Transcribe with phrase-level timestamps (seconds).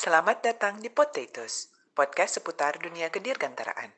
[0.00, 3.92] Selamat datang di Potatoes, podcast seputar dunia kedirgantaraan.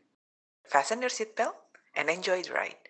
[0.66, 1.54] Fasten your seatbelt
[1.94, 2.84] and enjoy the ride.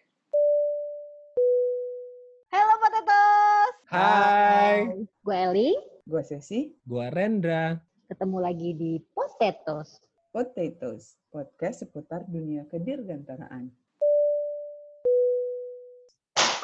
[2.49, 3.75] Halo Potatoes.
[3.93, 5.05] Hai.
[5.21, 5.77] Gue Eli,
[6.09, 7.77] Gue Sesi, Gua Rendra.
[8.09, 10.01] ketemu lagi di Potatoes.
[10.33, 13.69] Potatoes, podcast seputar dunia kedirgantaraan.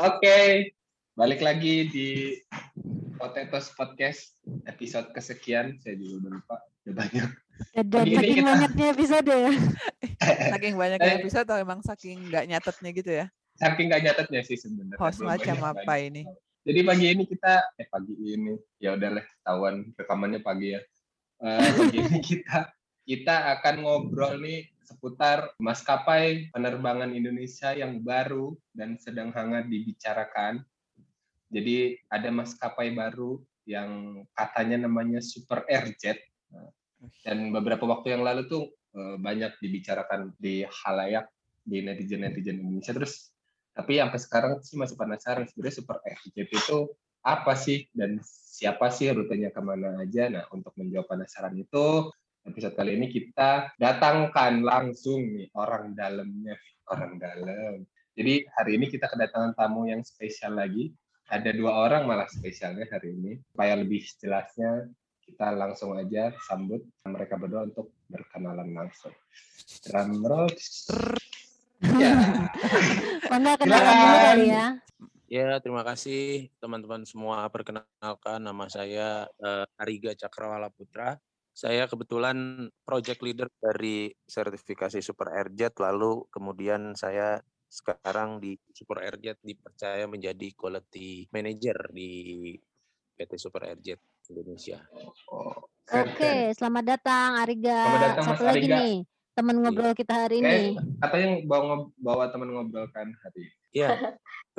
[0.01, 0.73] Oke,
[1.19, 2.09] balik lagi di
[3.19, 5.75] Potatoes Podcast episode kesekian.
[5.83, 7.29] Saya juga udah lupa, udah banyak.
[7.75, 9.51] Dan Pagi ini saking kita- banyaknya episode ya.
[10.55, 11.15] Saking banyak Eh.
[11.19, 13.27] episode atau emang saking nggak nyatetnya gitu ya?
[13.55, 14.99] Saking nggak nyatetnya sih sebenarnya.
[14.99, 16.07] Host macam banyak apa lagi.
[16.07, 16.23] ini?
[16.63, 20.81] Jadi pagi ini kita, eh pagi ini, ya udahlah, tahuan rekamannya pagi ya.
[21.41, 22.71] Eh, pagi ini kita
[23.03, 30.63] kita akan ngobrol nih seputar maskapai penerbangan Indonesia yang baru dan sedang hangat dibicarakan.
[31.49, 36.21] Jadi ada maskapai baru yang katanya namanya Super Airjet.
[37.23, 38.65] Dan beberapa waktu yang lalu tuh
[38.97, 41.29] eh, banyak dibicarakan di halayak
[41.63, 42.97] di netizen-netizen Indonesia.
[42.97, 43.33] Terus
[43.77, 46.79] tapi sampai sekarang sih masih penasaran sebenarnya Super Airjet itu
[47.23, 50.27] apa sih dan siapa sih rutenya ke mana aja.
[50.33, 52.11] Nah untuk menjawab penasaran itu
[52.49, 56.57] episode kali ini kita datangkan langsung nih orang dalamnya,
[56.89, 57.85] orang dalam.
[58.19, 60.91] Jadi hari ini kita kedatangan tamu yang spesial lagi.
[61.29, 63.37] Ada dua orang malah spesialnya hari ini.
[63.53, 64.89] Supaya lebih jelasnya
[65.29, 69.13] kita langsung aja sambut mereka berdua untuk berkenalan langsung.
[69.85, 70.49] Drum roll.
[71.79, 72.51] Ya.
[73.31, 74.67] Mangga kenalan dulu kali ya.
[75.31, 77.47] Ya, terima kasih teman-teman semua.
[77.55, 81.23] Perkenalkan nama saya eh, Ariga Cakrawala Putra.
[81.55, 87.39] Saya kebetulan project leader dari sertifikasi Super Airjet, lalu kemudian saya
[87.69, 92.11] sekarang di Super Airjet dipercaya menjadi quality manager di
[93.15, 94.81] PT Super Airjet Indonesia.
[95.29, 95.69] Oh.
[95.87, 97.77] Oke, selamat datang Ariga.
[97.79, 98.77] Selamat datang, Satu Mas lagi Ariga.
[98.77, 98.95] nih,
[99.33, 100.61] teman ngobrol kita hari ini.
[100.99, 103.41] katanya bawa ngob- bawa teman ngobrol kan hari.
[103.45, 103.57] ini.
[103.79, 103.93] Ya,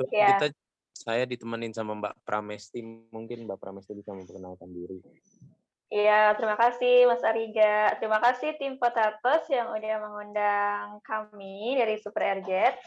[0.06, 0.26] Iya.
[0.32, 0.46] kita
[0.92, 2.78] saya ditemenin sama Mbak Pramesti.
[3.10, 5.02] Mungkin Mbak Pramesti bisa memperkenalkan diri.
[5.90, 7.98] Iya, terima kasih Mas Ariga.
[7.98, 12.78] Terima kasih tim Potatoes yang udah mengundang kami dari Super Airjet.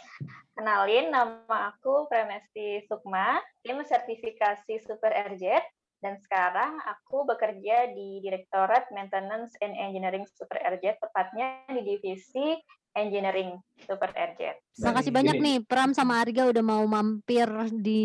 [0.56, 5.68] Kenalin, nama aku Premesti Sukma, tim sertifikasi Super Airjet.
[6.00, 12.56] Dan sekarang aku bekerja di Direktorat Maintenance and Engineering Super Airjet, tepatnya di divisi
[12.96, 14.60] Engineering Super Airjet.
[14.80, 18.04] Makasih Dan banyak nih Pram sama Ariga udah mau mampir di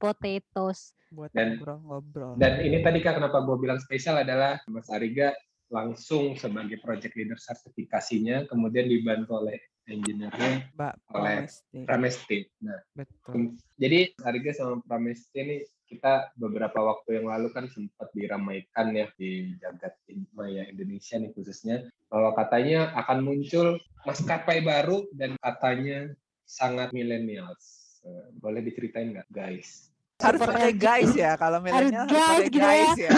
[0.00, 0.95] Potatoes.
[1.16, 2.36] Buat Dan- ngobrol-ngobrol.
[2.36, 5.32] Dan ini tadi kan kenapa gue bilang spesial adalah Mas Ariga
[5.72, 9.56] langsung sebagai project leader sertifikasinya, kemudian dibantu oleh
[9.88, 11.48] engineer-nya Mbak oleh
[11.86, 12.38] Pramesti.
[12.62, 13.56] Nah, Betul.
[13.80, 15.56] jadi Ariga sama Pramesti ini
[15.86, 19.94] kita beberapa waktu yang lalu kan sempat diramaikan ya di jagat
[20.34, 26.10] maya Indonesia nih khususnya bahwa katanya akan muncul maskapai baru dan katanya
[26.42, 27.98] sangat millennials.
[28.02, 29.94] Eh, Boleh diceritain nggak guys?
[30.16, 32.64] Harus Super pakai guys ya kalau milenial harus guys pakai gitu ya.
[32.64, 33.10] guys ya.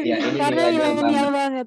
[0.00, 1.36] Ya, ini Karena milenial milenial banget.
[1.36, 1.66] banget.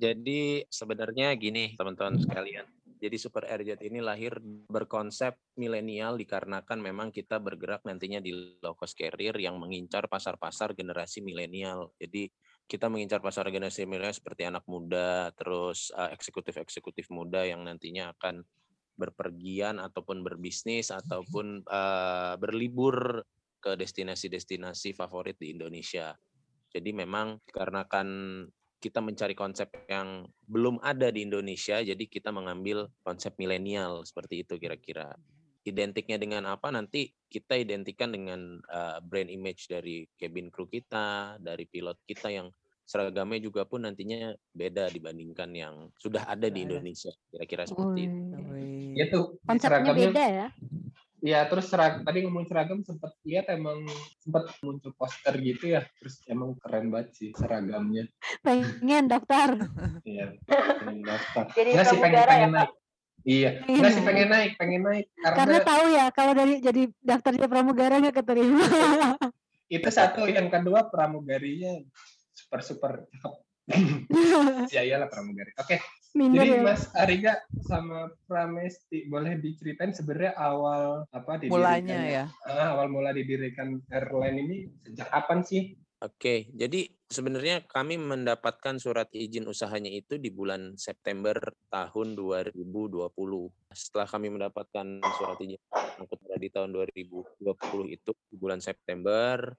[0.00, 2.66] Jadi sebenarnya gini teman-teman sekalian.
[3.02, 4.38] Jadi Super Airjet ini lahir
[4.70, 8.30] berkonsep milenial dikarenakan memang kita bergerak nantinya di
[8.62, 11.90] low cost carrier yang mengincar pasar-pasar generasi milenial.
[11.98, 12.30] Jadi
[12.70, 18.46] kita mengincar pasar generasi milenial seperti anak muda, terus eh, eksekutif-eksekutif muda yang nantinya akan
[18.94, 23.18] berpergian ataupun berbisnis ataupun eh, berlibur
[23.62, 26.18] ke destinasi-destinasi favorit di Indonesia.
[26.74, 28.08] Jadi memang dikarenakan
[28.82, 34.58] kita mencari konsep yang belum ada di Indonesia, jadi kita mengambil konsep milenial seperti itu
[34.58, 35.14] kira-kira.
[35.62, 41.70] Identiknya dengan apa nanti kita identikan dengan uh, brand image dari cabin crew kita, dari
[41.70, 42.50] pilot kita yang
[42.82, 46.66] seragamnya juga pun nantinya beda dibandingkan yang sudah ada di Sudah ada.
[46.66, 47.12] Indonesia.
[47.30, 48.18] Kira-kira seperti itu.
[48.98, 50.48] Ya tuh Konsepnya seragamnya beda ya.
[51.22, 53.86] Ya terus serag tadi ngomong seragam sempat lihat emang
[54.18, 55.86] sempat muncul poster gitu ya.
[56.02, 58.10] Terus emang keren banget sih seragamnya.
[58.42, 59.54] Pengen daftar.
[60.02, 60.34] iya
[60.82, 61.46] pengen daftar.
[61.54, 62.58] Jadi nggak sih pengen ya, pengen Pak?
[62.58, 62.70] naik.
[63.22, 65.06] Iya nggak sih pengen naik pengen naik.
[65.14, 68.66] Karena karena tahu ya kalau dari jadi daftarnya pramugara nggak keterima.
[69.78, 71.80] itu satu yang kedua pramugarinya
[72.34, 73.32] super super cakep
[74.68, 75.76] ya iyalah pramugari oke
[76.12, 76.62] Minder jadi ya.
[76.62, 82.24] Mas Ariga sama Pramesti boleh diceritain sebenarnya awal apa Mulanya didirikannya- ya.
[82.44, 85.64] ah, awal mula didirikan airline ini sejak kapan sih
[86.02, 91.38] Oke, jadi sebenarnya kami mendapatkan surat izin usahanya itu di bulan September
[91.70, 93.06] tahun 2020.
[93.70, 95.62] Setelah kami mendapatkan surat izin
[96.02, 99.54] angkut di tahun 2020 itu di bulan September,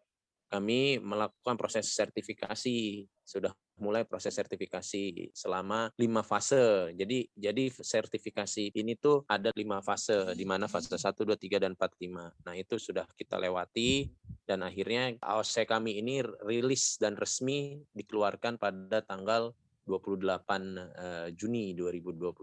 [0.52, 3.08] kami melakukan proses sertifikasi.
[3.24, 6.94] Sudah mulai proses sertifikasi selama lima fase.
[6.94, 11.74] Jadi jadi sertifikasi ini tuh ada lima fase, di mana fase 1, 2, 3, dan
[11.74, 12.46] 4, 5.
[12.46, 14.10] Nah itu sudah kita lewati
[14.46, 19.56] dan akhirnya AOC kami ini rilis dan resmi dikeluarkan pada tanggal
[19.88, 22.36] 28 eh, Juni 2021.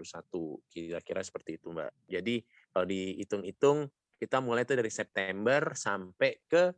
[0.68, 1.90] Kira-kira seperti itu Mbak.
[2.08, 2.34] Jadi
[2.72, 3.78] kalau dihitung-hitung
[4.20, 6.76] kita mulai itu dari September sampai ke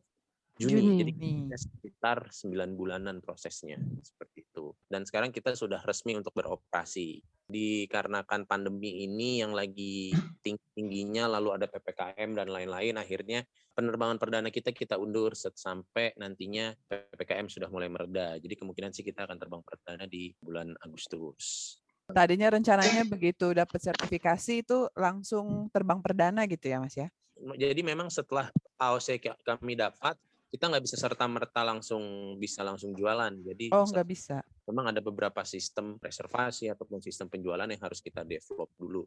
[0.61, 0.85] Juni.
[0.85, 0.95] Juni.
[1.01, 4.77] Jadi kita sekitar 9 bulanan prosesnya seperti itu.
[4.85, 7.25] Dan sekarang kita sudah resmi untuk beroperasi.
[7.49, 13.45] Dikarenakan pandemi ini yang lagi tinggi-tingginya lalu ada PPKM dan lain-lain akhirnya
[13.77, 18.37] penerbangan perdana kita kita undur set- sampai nantinya PPKM sudah mulai mereda.
[18.41, 21.77] Jadi kemungkinan sih kita akan terbang perdana di bulan Agustus.
[22.13, 27.09] Tadinya rencananya begitu dapat sertifikasi itu langsung terbang perdana gitu ya Mas ya?
[27.57, 30.15] Jadi memang setelah AOC ka- kami dapat
[30.53, 33.33] kita nggak bisa serta merta langsung bisa langsung jualan.
[33.41, 34.45] Jadi Oh nggak bisa.
[34.69, 39.03] memang ada beberapa sistem reservasi ataupun sistem penjualan yang harus kita develop dulu.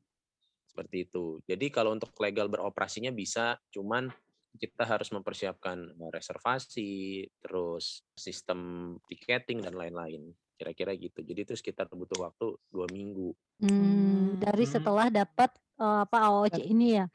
[0.66, 1.40] Seperti itu.
[1.46, 4.10] Jadi kalau untuk legal beroperasinya bisa, cuman
[4.58, 10.34] kita harus mempersiapkan eh, reservasi, terus sistem tiketing dan lain-lain.
[10.58, 11.22] Kira-kira gitu.
[11.22, 13.32] Jadi itu sekitar butuh waktu dua minggu.
[13.62, 14.74] Hmm, dari Hmm.
[14.82, 17.06] setelah dapat eh, apa AOC ini ya.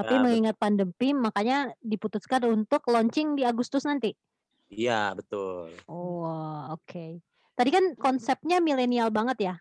[0.00, 0.24] Tapi betul.
[0.24, 4.16] mengingat pandemi makanya diputuskan untuk launching di Agustus nanti.
[4.70, 5.74] Iya, betul.
[5.90, 6.24] Oh,
[6.72, 7.20] oke.
[7.58, 9.54] Tadi kan konsepnya milenial banget ya.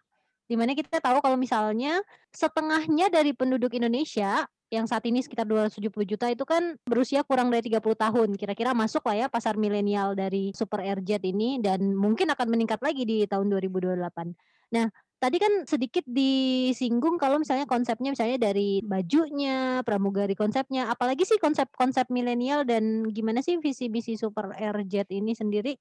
[0.48, 2.02] Di mana kita tahu kalau misalnya
[2.32, 7.66] setengahnya dari penduduk Indonesia yang saat ini sekitar 270 juta itu kan berusia kurang dari
[7.66, 8.30] 30 tahun.
[8.38, 13.02] Kira-kira masuk lah ya pasar milenial dari Super Airjet ini dan mungkin akan meningkat lagi
[13.02, 13.98] di tahun 2028.
[14.70, 21.38] Nah, tadi kan sedikit disinggung kalau misalnya konsepnya misalnya dari bajunya, pramugari konsepnya, apalagi sih
[21.38, 25.76] konsep-konsep milenial dan gimana sih visi misi Super Airjet ini sendiri?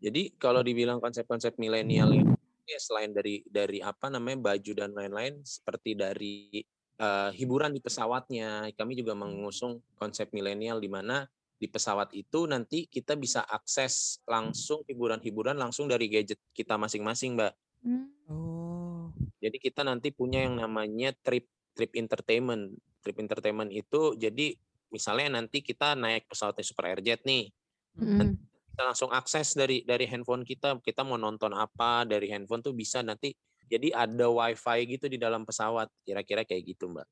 [0.00, 2.32] Jadi kalau dibilang konsep-konsep milenial ini
[2.68, 6.62] ya selain dari dari apa namanya baju dan lain-lain seperti dari
[7.00, 11.24] eh, hiburan di pesawatnya, kami juga mengusung konsep milenial di mana
[11.60, 17.52] di pesawat itu nanti kita bisa akses langsung hiburan-hiburan langsung dari gadget kita masing-masing, Mbak.
[17.80, 18.08] Hmm.
[18.28, 19.10] Oh.
[19.40, 22.76] Jadi kita nanti punya yang namanya trip trip entertainment.
[23.00, 24.52] Trip entertainment itu jadi
[24.92, 27.48] misalnya nanti kita naik pesawatnya Super Airjet nih,
[27.96, 28.38] Mm.
[28.70, 33.02] kita langsung akses dari dari handphone kita kita mau nonton apa dari handphone tuh bisa
[33.02, 33.34] nanti
[33.66, 37.02] jadi ada wifi gitu di dalam pesawat kira-kira kayak gitu mbak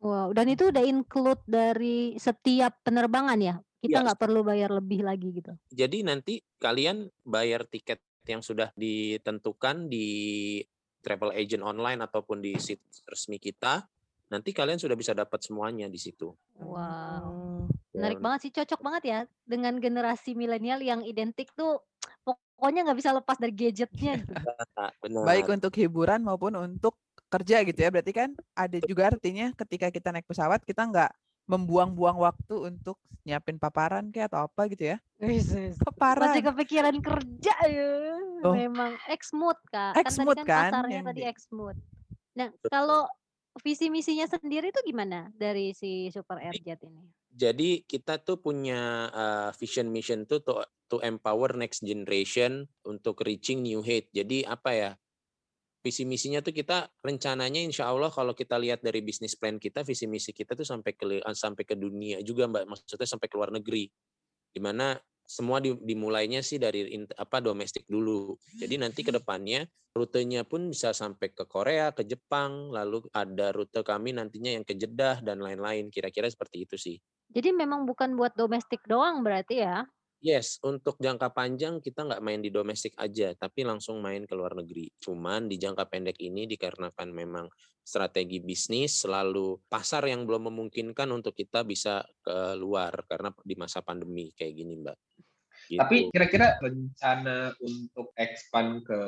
[0.00, 3.56] Wow, dan itu udah include dari setiap penerbangan ya?
[3.80, 4.04] Kita Iya.
[4.04, 5.52] nggak perlu bayar lebih lagi gitu.
[5.68, 10.60] jadi nanti kalian bayar tiket yang sudah ditentukan di
[11.04, 13.84] travel agent online ataupun di situs resmi kita
[14.32, 16.78] nanti kalian sudah bisa dapat semuanya di situ Wow.
[16.78, 17.62] Oh.
[17.94, 21.82] Menarik banget sih, cocok banget ya dengan generasi milenial yang identik tuh
[22.26, 24.34] pokoknya nggak bisa lepas dari gadgetnya gitu.
[25.02, 26.98] Benar Baik untuk hiburan maupun untuk
[27.30, 27.90] kerja gitu ya.
[27.94, 31.10] Berarti kan ada juga artinya ketika kita naik pesawat kita nggak
[31.44, 34.98] membuang-buang waktu untuk nyiapin paparan kayak atau apa gitu ya.
[35.20, 36.36] Masih Paparan.
[36.36, 37.92] kepikiran kerja ya.
[38.44, 38.52] Oh.
[38.52, 39.96] Memang X-mood Kak.
[40.04, 41.76] X-mood tadi kan pasarnya yang tadi di- X-mood.
[42.36, 43.08] Nah, kalau
[43.62, 47.04] visi misinya sendiri itu gimana dari si Super Airjet ini?
[47.34, 50.54] jadi kita tuh punya uh, vision mission tuh to,
[50.86, 54.06] to empower next generation untuk reaching new height.
[54.14, 54.90] Jadi apa ya?
[55.84, 60.08] Visi misinya tuh kita rencananya insya Allah kalau kita lihat dari bisnis plan kita, visi
[60.08, 63.52] misi kita tuh sampai ke eh, sampai ke dunia juga mbak, maksudnya sampai ke luar
[63.52, 63.84] negeri,
[64.48, 64.96] di mana
[65.28, 66.88] semua di- dimulainya sih dari
[67.20, 68.32] apa domestik dulu.
[68.56, 73.84] Jadi nanti ke depannya rutenya pun bisa sampai ke Korea, ke Jepang, lalu ada rute
[73.84, 75.92] kami nantinya yang ke Jeddah dan lain-lain.
[75.92, 76.96] Kira-kira seperti itu sih.
[77.28, 79.84] Jadi memang bukan buat domestik doang berarti ya?
[80.24, 84.56] Yes, untuk jangka panjang kita nggak main di domestik aja, tapi langsung main ke luar
[84.56, 84.88] negeri.
[84.96, 87.44] Cuman di jangka pendek ini dikarenakan memang
[87.84, 93.84] strategi bisnis selalu pasar yang belum memungkinkan untuk kita bisa ke luar karena di masa
[93.84, 94.96] pandemi kayak gini, Mbak.
[95.68, 95.80] Gitu.
[95.84, 99.00] Tapi kira-kira rencana untuk expand ke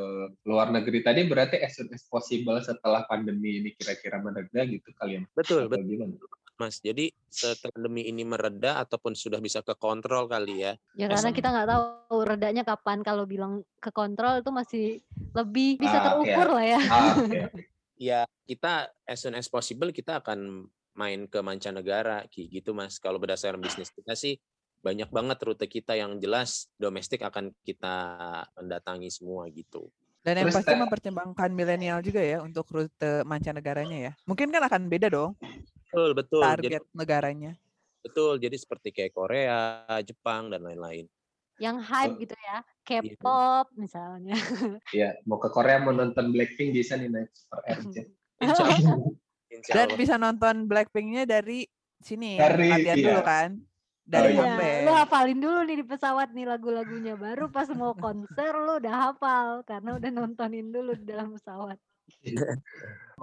[0.44, 5.24] luar negeri tadi berarti as soon as possible setelah pandemi ini kira-kira mereda gitu kalian?
[5.32, 6.16] betul, Atau betul, gimana?
[6.56, 6.80] Mas.
[6.80, 10.72] Jadi setelah pandemi ini mereda ataupun sudah bisa ke kontrol kali ya.
[10.96, 13.04] Ya karena kita nggak tahu redanya kapan.
[13.04, 14.86] Kalau bilang ke kontrol itu masih
[15.36, 16.80] lebih bisa Ah, terukur lah ya.
[16.88, 17.60] Ah, oke, oke.
[17.96, 23.00] Ya, kita as soon as possible kita akan main ke mancanegara kayak gitu Mas.
[23.00, 24.36] Kalau berdasarkan bisnis kita sih
[24.84, 27.96] banyak banget rute kita yang jelas domestik akan kita
[28.60, 29.88] mendatangi semua gitu.
[30.20, 34.12] Dan yang pasti mempertimbangkan milenial juga ya untuk rute mancanegaranya ya.
[34.28, 35.32] Mungkin kan akan beda dong
[35.96, 36.44] Betul, betul.
[36.44, 37.52] Jadi target negaranya.
[38.04, 38.36] betul.
[38.36, 39.60] Jadi seperti kayak Korea,
[40.04, 41.08] Jepang dan lain-lain.
[41.56, 42.20] yang hype Oh.
[42.20, 42.56] gitu ya.
[42.84, 44.36] K-pop misalnya.
[44.92, 47.96] Iya, mau ke Korea mau nonton Blackpink bisa nih naik Super RJ.
[49.48, 51.64] Insya Dan bisa nonton Blackpink-nya dari
[51.96, 52.36] sini.
[52.36, 53.06] Dari- latihan iya.
[53.08, 53.50] dulu kan.
[54.04, 54.38] Dari iya.
[54.38, 54.84] home Iya, base.
[54.84, 57.14] lu hafalin dulu nih di pesawat nih lagu-lagunya.
[57.16, 61.80] Baru pas mau konser lu udah hafal karena udah nontonin dulu di dalam pesawat.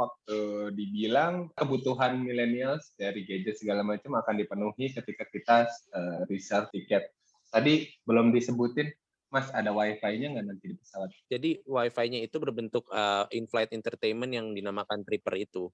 [0.02, 0.40] Waktu
[0.74, 7.14] dibilang kebutuhan millennials dari gadget segala macam akan dipenuhi ketika kita eh, reserve tiket.
[7.54, 8.90] Tadi belum disebutin,
[9.30, 11.10] Mas ada wifi-nya nggak nanti di pesawat?
[11.30, 15.70] Jadi wifi-nya itu berbentuk uh, in-flight entertainment yang dinamakan Tripper itu.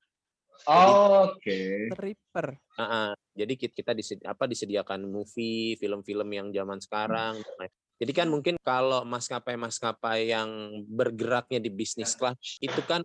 [0.68, 1.88] Oke.
[1.92, 2.60] Tripper.
[2.76, 3.10] Ah, ah.
[3.32, 7.40] jadi kit- kita disedi- apa disediakan movie, film-film yang zaman sekarang.
[7.40, 7.68] Nah,
[8.00, 10.50] Jadi kan mungkin kalau maskapai-maskapai yang
[10.88, 13.04] bergeraknya di bisnis class itu kan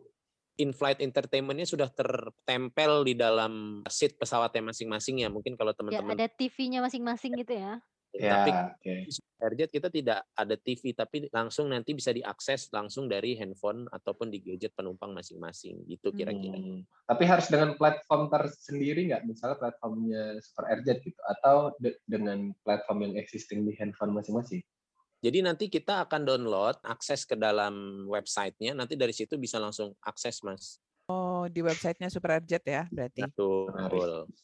[0.55, 5.29] in-flight entertainment-nya sudah tertempel di dalam seat pesawatnya masing-masing ya.
[5.31, 7.83] Mungkin kalau Ya teman-teman ada TV-nya masing-masing gitu ya.
[8.15, 8.95] tapi Ya, oke.
[9.11, 14.31] di Airjet kita tidak ada TV tapi langsung nanti bisa diakses langsung dari handphone ataupun
[14.31, 16.55] di gadget penumpang masing-masing gitu kira-kira.
[16.55, 16.87] Hmm.
[17.11, 19.27] Tapi harus dengan platform tersendiri nggak?
[19.27, 24.63] Misalnya platformnya Super Airjet gitu, atau de- dengan platform yang existing di handphone masing-masing?
[25.25, 30.45] Jadi nanti kita akan download akses ke dalam websitenya nanti dari situ bisa langsung akses
[30.45, 30.77] mas.
[31.09, 33.29] Oh, di websitenya Super Airjet ya berarti.
[33.29, 33.69] Betul.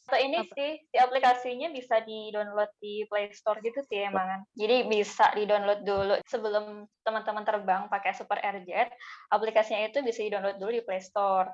[0.05, 4.25] Atau ini sih, si aplikasinya bisa di-download di Play Store gitu sih emang.
[4.25, 4.41] kan.
[4.53, 8.93] Jadi bisa di-download dulu sebelum teman-teman terbang pakai Super Airjet,
[9.33, 11.49] aplikasinya itu bisa di-download dulu di Play Store.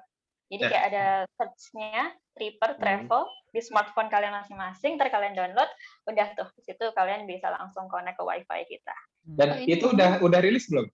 [0.47, 0.69] Jadi Eh.
[0.71, 2.81] kayak ada search-nya, Tripper Hmm.
[2.81, 5.67] Travel di smartphone kalian masing-masing, ntar kalian download,
[6.07, 8.95] udah tuh di situ kalian bisa langsung connect ke WiFi kita.
[9.27, 10.87] Dan Oh, ini itu udah udah rilis belum?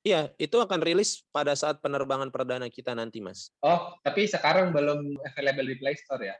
[0.00, 3.52] Iya, itu akan rilis pada saat penerbangan perdana kita nanti mas.
[3.60, 6.36] Oh, tapi sekarang belum available di Play Store ya?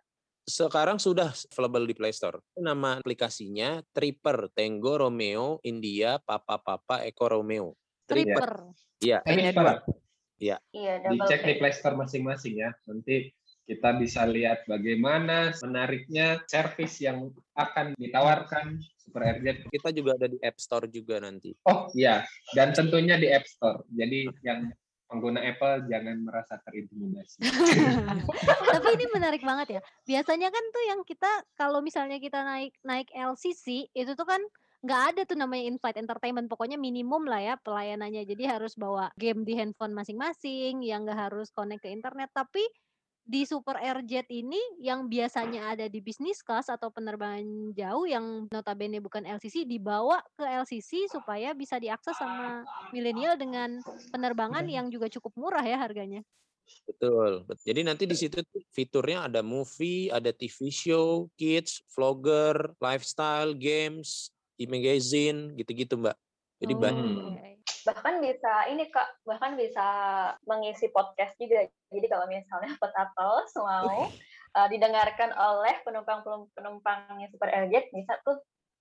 [0.47, 2.41] Sekarang sudah available di Play Store.
[2.57, 7.77] Nama aplikasinya Tripper Tango Romeo India Papa Papa Eko Romeo.
[8.09, 8.73] Tripper.
[9.03, 9.21] Iya.
[9.29, 9.79] Hanya Tripper.
[10.41, 10.57] Iya,
[11.05, 11.55] double Dicek di.
[11.61, 12.73] Play Store masing-masing ya.
[12.89, 13.29] Nanti
[13.69, 19.63] kita bisa lihat bagaimana menariknya service yang akan ditawarkan Super Airjet.
[19.71, 21.55] Kita juga ada di App Store juga nanti.
[21.71, 22.27] Oh iya,
[22.59, 23.87] dan tentunya di App Store.
[23.95, 24.75] Jadi yang
[25.07, 27.43] pengguna Apple jangan merasa terintimidasi.
[28.75, 29.81] Tapi ini menarik banget ya.
[30.07, 34.43] Biasanya kan tuh yang kita kalau misalnya kita naik naik LCC itu tuh kan
[34.81, 36.49] nggak ada tuh namanya in-flight entertainment.
[36.49, 38.25] Pokoknya minimum lah ya pelayanannya.
[38.25, 42.33] Jadi harus bawa game di handphone masing-masing yang nggak harus connect ke internet.
[42.33, 42.65] Tapi
[43.21, 48.99] di Super Airjet ini yang biasanya ada di business class atau penerbangan jauh yang notabene
[48.99, 53.79] bukan LCC dibawa ke LCC supaya bisa diakses sama milenial dengan
[54.11, 56.25] penerbangan yang juga cukup murah ya harganya.
[56.89, 57.45] Betul.
[57.47, 58.41] bet- Jadi nanti di situ
[58.73, 66.17] fiturnya ada movie, ada TV show, kids, vlogger, lifestyle, games, e-magazine, gitu-gitu Mbak.
[66.61, 67.07] Jadi Oh, banyak.
[67.09, 67.49] oke.
[67.81, 69.87] bahkan bisa ini kak bahkan bisa
[70.45, 74.05] mengisi podcast juga jadi kalau misalnya Potatos mau
[74.53, 76.21] uh, didengarkan oleh penumpang
[76.53, 78.37] penumpangnya Super Airjet bisa tuh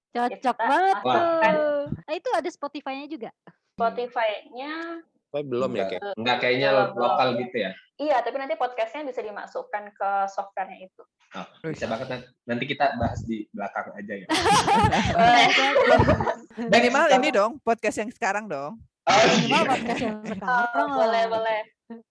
[0.10, 1.82] Cocok Kita banget tuh.
[1.94, 3.30] Nah, itu ada Spotify-nya juga.
[3.78, 6.02] Spotify-nya Tapi belum ya kayak.
[6.18, 7.72] Enggak kayaknya lokal gitu ya.
[8.00, 12.22] iya tapi nanti podcastnya bisa dimasukkan ke softwarenya itu Oh, bisa banget Nan.
[12.48, 14.28] nanti kita bahas di belakang aja ya.
[16.74, 18.80] Minimal ini dong, podcast yang sekarang dong.
[19.04, 19.70] Oh, Minimal iya.
[19.70, 20.88] podcast yang Oh, sekarang.
[20.90, 21.60] boleh boleh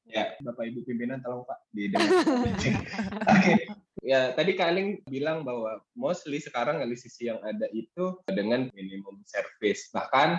[0.04, 2.04] Ya, Bapak Ibu pimpinan tolong Pak didengar.
[3.30, 3.52] Oke.
[4.00, 9.86] Ya, tadi Kak Aling bilang bahwa mostly sekarang LCC yang ada itu dengan minimum service.
[9.88, 10.36] Bahkan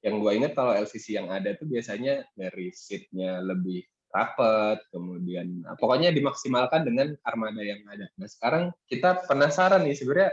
[0.00, 5.78] yang gua ingat kalau LCC yang ada itu biasanya dari seatnya lebih rapat, kemudian nah,
[5.78, 8.10] pokoknya dimaksimalkan dengan armada yang ada.
[8.18, 10.30] Nah, sekarang kita penasaran nih sebenarnya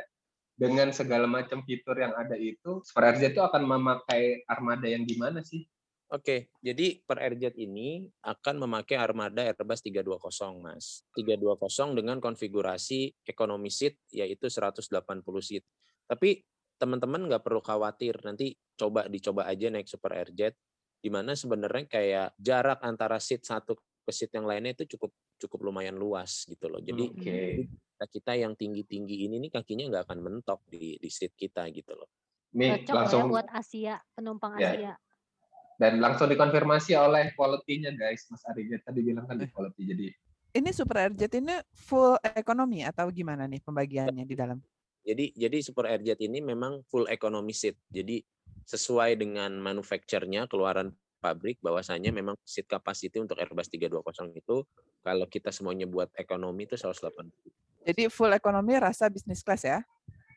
[0.58, 5.14] dengan segala macam fitur yang ada itu, Super Airjet itu akan memakai armada yang di
[5.14, 5.62] mana sih?
[6.08, 11.04] Oke, jadi per Airjet ini akan memakai armada Airbus 320, Mas.
[11.14, 14.88] 320 dengan konfigurasi economy seat yaitu 180
[15.44, 15.68] seat.
[16.08, 16.48] Tapi
[16.78, 20.54] teman-teman nggak perlu khawatir, nanti coba dicoba aja naik Super Airjet
[20.98, 25.60] di mana sebenarnya kayak jarak antara seat satu ke seat yang lainnya itu cukup cukup
[25.70, 26.82] lumayan luas gitu loh.
[26.82, 27.38] Jadi Oke.
[27.68, 31.94] kita kita yang tinggi-tinggi ini nih kakinya nggak akan mentok di di seat kita gitu
[31.94, 32.10] loh.
[32.58, 34.72] Nih Cocok lah langsung ya buat Asia, penumpang Ya.
[34.74, 34.94] Asia.
[35.78, 40.08] dan langsung dikonfirmasi oleh quality-nya guys Mas Arija tadi bilang kan di quality jadi
[40.58, 44.58] Ini Super Airjet ini full ekonomi atau gimana nih pembagiannya di dalam?
[45.08, 47.80] Jadi jadi Super Airjet ini memang full economy seat.
[47.88, 48.20] Jadi
[48.68, 50.92] sesuai dengan manufacturernya keluaran
[51.24, 54.68] pabrik bahwasanya memang seat capacity untuk Airbus 320 itu
[55.02, 57.32] kalau kita semuanya buat ekonomi itu 180.
[57.88, 59.80] Jadi full ekonomi rasa bisnis class ya?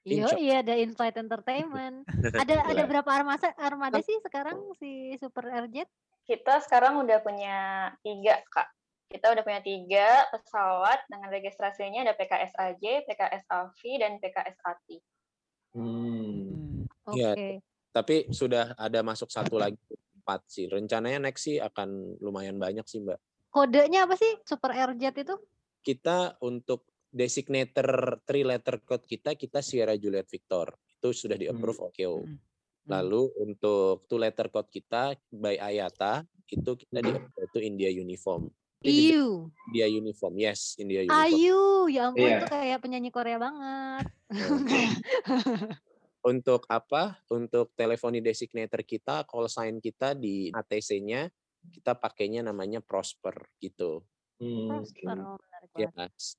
[0.06, 2.08] Iya, iya ada in-flight entertainment.
[2.40, 5.90] Ada ada berapa armada armada sih sekarang si Super Airjet?
[6.24, 7.56] Kita sekarang udah punya
[8.00, 8.79] tiga, Kak.
[9.10, 14.96] Kita udah punya tiga pesawat dengan registrasinya ada PKSAJ, PKS Avi, dan PKS Ati.
[15.74, 16.86] Hmm.
[17.10, 17.18] Oke.
[17.18, 17.58] Iya.
[17.90, 19.74] Tapi sudah ada masuk satu lagi
[20.22, 20.70] empat sih.
[20.70, 23.18] Rencananya next sih akan lumayan banyak sih Mbak.
[23.50, 25.34] Kodenya apa sih Super Airjet itu?
[25.82, 31.90] Kita untuk designator three letter code kita kita Sierra Juliet Victor itu sudah di approve
[31.90, 32.22] OKO.
[32.22, 32.38] Hmm.
[32.86, 38.46] Lalu untuk two letter code kita by Ayata itu kita di approve itu India Uniform.
[38.80, 39.52] Iu.
[39.68, 41.20] India Uniform, yes India Uniform.
[41.28, 41.60] Ayu,
[41.92, 42.38] ya ampun Iya.
[42.40, 44.08] itu kayak penyanyi Korea banget.
[46.20, 47.20] Untuk apa?
[47.32, 51.28] Untuk teleponi designator kita, call sign kita di ATC-nya
[51.60, 54.00] kita pakainya namanya Prosper gitu.
[54.40, 55.36] Hmm, Prosper, oke.
[55.36, 55.38] oh,
[55.76, 55.92] Ya.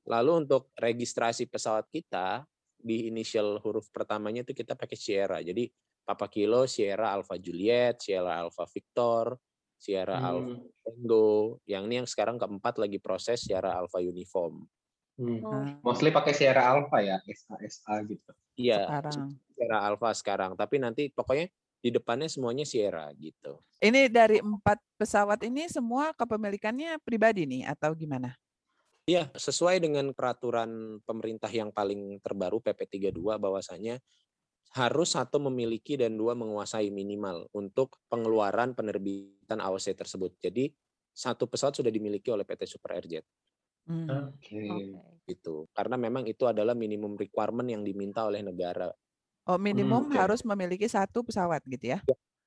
[0.10, 2.42] Lalu untuk registrasi pesawat kita
[2.74, 5.38] di inisial huruf pertamanya itu kita pakai Sierra.
[5.46, 5.70] Jadi
[6.02, 9.38] Papa Kilo, Sierra Alpha Juliet, Sierra Alpha Victor,
[9.82, 11.58] Sierra Alpha Hmm, Tango.
[11.66, 14.70] Yang ini yang sekarang keempat lagi proses Sierra Alpha Uniform.
[15.18, 15.42] hmm.
[15.42, 18.32] Oh, Mostly pakai Sierra Alpha ya, SA SA gitu.
[18.62, 19.34] Iya, sekarang.
[19.58, 20.52] Sierra Alpha sekarang.
[20.54, 21.50] Tapi nanti pokoknya
[21.82, 23.58] di depannya semuanya Sierra gitu.
[23.82, 28.38] Ini dari empat pesawat ini semua kepemilikannya pribadi nih atau gimana?
[29.10, 33.98] Iya, sesuai dengan peraturan pemerintah yang paling terbaru PP 32 bahwasanya
[34.72, 40.32] harus satu memiliki dan dua menguasai minimal untuk pengeluaran penerbitan AOC tersebut.
[40.40, 40.72] Jadi
[41.12, 43.28] satu pesawat sudah dimiliki oleh PT Super Airjet
[43.90, 44.30] Hmm.
[44.30, 44.62] Oke.
[44.70, 45.26] oke.
[45.26, 45.66] gitu.
[45.74, 48.94] Karena memang itu adalah minimum requirement yang diminta oleh negara.
[49.50, 50.18] Oh minimum oke.
[50.18, 52.00] harus memiliki satu pesawat gitu ya?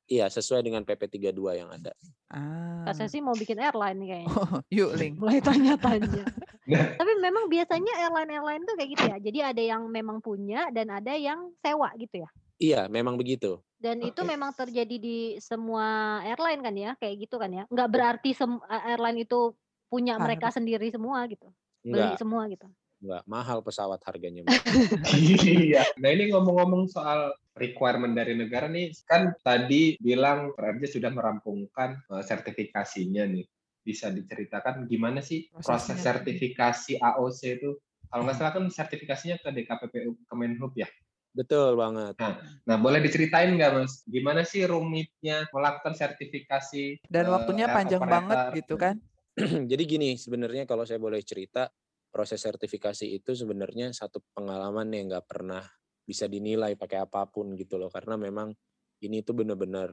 [0.05, 1.97] Iya, sesuai dengan PP 32 yang ada.
[2.29, 2.85] Ah.
[2.85, 4.29] Kak Sesi mau bikin airline nih kayaknya.
[4.37, 5.17] Oh, yuk link.
[5.17, 6.25] Mulai tanya-tanya.
[6.69, 9.17] Tapi memang biasanya airline-airline tuh kayak gitu ya.
[9.21, 12.31] Jadi ada yang memang punya dan ada yang sewa gitu ya.
[12.57, 13.61] Iya, memang begitu.
[13.77, 14.31] Dan itu Oke.
[14.33, 17.65] memang terjadi di semua airline kan ya, kayak gitu kan ya.
[17.69, 19.53] Nggak berarti sem- airline itu
[19.93, 21.53] punya mereka sendiri semua gitu.
[21.85, 22.67] Beli Enggak, semua gitu.
[23.05, 24.49] enggak mahal pesawat harganya.
[25.45, 25.85] Iya.
[26.01, 32.25] Nah ini ngomong-ngomong soal requirement dari negara nih, kan tadi bilang PRJ sudah merampungkan eh,
[32.25, 33.45] sertifikasinya nih.
[33.85, 36.01] Bisa diceritakan gimana sih proses Prosesnya.
[36.01, 37.71] sertifikasi AOC itu?
[38.09, 40.89] Kalau nggak salah kan sertifikasinya ke DKPPU Kemenhub ya.
[41.35, 42.15] Betul banget.
[42.63, 47.03] Nah boleh diceritain nggak mas, gimana sih rumitnya melakukan sertifikasi?
[47.11, 48.59] Dan eh, waktunya panjang banget operator?
[48.63, 48.97] gitu kan?
[49.71, 51.67] Jadi gini, sebenarnya kalau saya boleh cerita,
[52.15, 55.67] proses sertifikasi itu sebenarnya satu pengalaman yang nggak pernah
[56.07, 57.91] bisa dinilai pakai apa pun gitu loh.
[57.91, 58.55] Karena memang
[59.03, 59.91] ini tuh benar-benar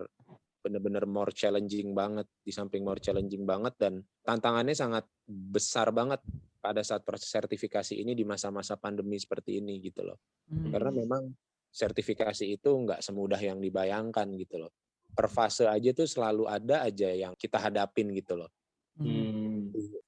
[0.62, 2.30] benar-benar more challenging banget.
[2.40, 6.22] Di samping more challenging banget dan tantangannya sangat besar banget
[6.62, 10.22] pada saat proses sertifikasi ini di masa-masa pandemi seperti ini gitu loh.
[10.48, 10.70] Hmm.
[10.70, 11.34] Karena memang
[11.74, 14.72] sertifikasi itu nggak semudah yang dibayangkan gitu loh.
[15.12, 18.54] Per fase aja tuh selalu ada aja yang kita hadapin gitu loh.
[18.96, 19.51] Hmm.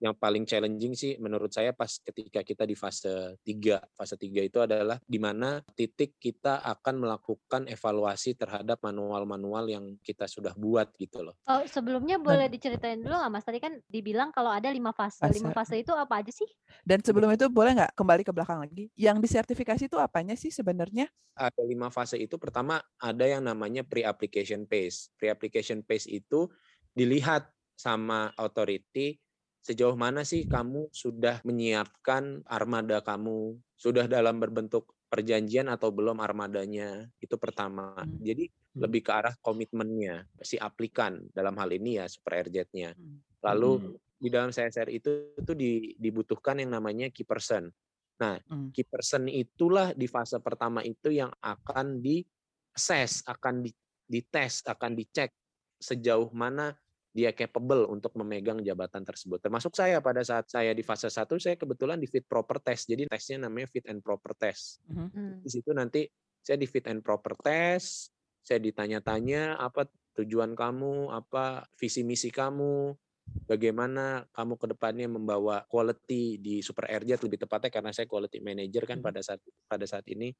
[0.03, 3.95] Yang paling challenging sih menurut saya pas ketika kita di fase 3.
[3.95, 10.27] Fase 3 itu adalah di mana titik kita akan melakukan evaluasi terhadap manual-manual yang kita
[10.27, 11.39] sudah buat gitu loh.
[11.47, 13.47] Oh, sebelumnya boleh diceritain dulu nggak Mas?
[13.47, 15.23] Tadi kan dibilang kalau ada lima fase.
[15.31, 15.79] Lima Fase.
[15.79, 16.51] fase itu apa aja sih?
[16.83, 18.91] Dan sebelum itu boleh nggak kembali ke belakang lagi?
[18.99, 21.07] Yang disertifikasi itu apanya sih sebenarnya?
[21.39, 25.07] Ada lima fase itu pertama ada yang namanya pre-application phase.
[25.15, 26.51] Pre-application phase itu
[26.91, 27.47] dilihat
[27.79, 29.17] sama authority
[29.63, 37.07] sejauh mana sih kamu sudah menyiapkan armada kamu, sudah dalam berbentuk perjanjian atau belum armadanya.
[37.23, 37.95] Itu pertama.
[37.95, 38.19] Hmm.
[38.19, 42.91] Jadi lebih ke arah komitmennya si aplikan dalam hal ini ya Super Airjet-nya.
[42.91, 43.23] Hmm.
[43.45, 43.95] Lalu Hmm.
[44.19, 47.71] di dalam CSR itu tuh di- dibutuhkan yang namanya key person.
[48.19, 48.73] Nah, Hmm.
[48.75, 52.25] key person itulah di fase pertama itu yang akan di
[52.73, 53.71] assess, akan di
[54.03, 55.31] dites, akan dicek
[55.79, 56.73] sejauh mana
[57.13, 59.37] dia capable untuk memegang jabatan tersebut.
[59.37, 62.89] Termasuk saya pada saat saya di fase 1 saya kebetulan di fit proper test.
[62.89, 64.81] Jadi tesnya namanya fit and proper test.
[64.89, 65.07] Mhm.
[65.13, 65.37] Hmm.
[65.45, 66.09] Di situ nanti
[66.41, 68.09] saya di fit and proper test,
[68.41, 69.85] saya ditanya-tanya apa
[70.17, 72.97] tujuan kamu, apa visi misi kamu,
[73.45, 78.89] bagaimana kamu ke depannya membawa quality di Super Airjet lebih tepatnya karena saya quality manager
[78.89, 79.05] kan Mhm.
[79.05, 80.33] pada saat pada saat ini.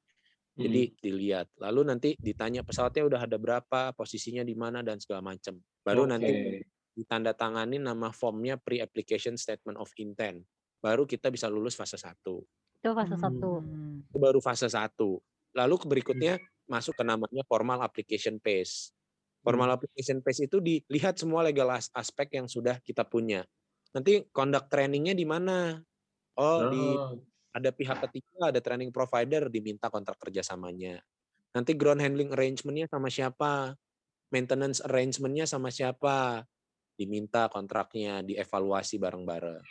[0.54, 0.70] Hmm.
[0.70, 1.50] Jadi dilihat.
[1.58, 5.58] Lalu nanti ditanya pesawatnya udah ada berapa, posisinya di mana dan segala macam.
[5.82, 6.70] Baru nanti Oke.
[6.94, 10.46] ditandatangani nama formnya pre-application statement of intent.
[10.78, 12.14] Baru kita bisa lulus fase 1.
[12.84, 13.66] Itu fase satu.
[13.66, 14.06] Hmm.
[14.06, 14.94] Itu baru fase 1.
[15.58, 16.34] Lalu ke berikutnya
[16.70, 18.94] masuk ke namanya formal application phase.
[19.42, 23.42] Formal application phase itu dilihat semua legal as- aspek yang sudah kita punya.
[23.90, 25.82] Nanti conduct trainingnya di mana?
[26.38, 27.18] Oh, di Oh.
[27.54, 30.98] Ada pihak ketiga, ada training provider diminta kontrak kerjasamanya.
[31.54, 33.78] Nanti ground handling arrangement-nya sama siapa?
[34.34, 36.42] Maintenance arrangement-nya sama siapa?
[36.98, 39.62] Diminta kontraknya, dievaluasi bareng-bareng.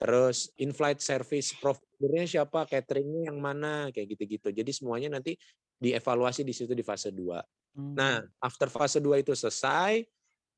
[0.00, 2.68] Terus in-flight service provider-nya siapa?
[2.68, 3.88] Catering-nya yang mana?
[3.88, 4.52] Kayak gitu-gitu.
[4.52, 5.36] Jadi semuanya nanti
[5.80, 7.40] dievaluasi di situ di fase 2.
[7.80, 7.96] Hmm.
[7.96, 10.04] Nah, after fase 2 itu selesai,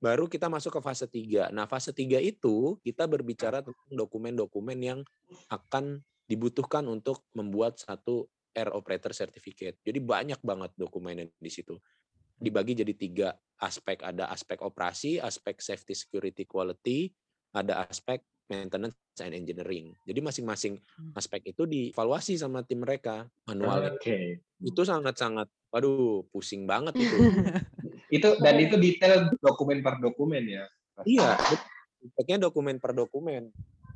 [0.03, 1.55] baru kita masuk ke fase 3.
[1.55, 5.01] Nah, fase 3 itu kita berbicara tentang dokumen-dokumen yang
[5.47, 8.25] akan dibutuhkan untuk membuat satu
[8.57, 9.77] air operator certificate.
[9.85, 11.77] Jadi banyak banget dokumennya di situ.
[12.41, 13.29] Dibagi jadi tiga
[13.61, 14.01] aspek.
[14.01, 17.13] Ada aspek operasi, aspek safety security quality,
[17.53, 19.93] ada aspek maintenance and engineering.
[20.05, 21.13] Jadi masing-masing Hmm.
[21.13, 23.93] aspek itu dievaluasi sama tim mereka manualnya.
[23.97, 24.41] Oke.
[24.61, 27.17] Itu sangat-sangat, waduh, pusing banget itu.
[28.13, 30.69] Itu dan itu detail dokumen per dokumen ya.
[31.09, 31.33] iya,
[31.97, 33.49] diceknya dokumen per dokumen.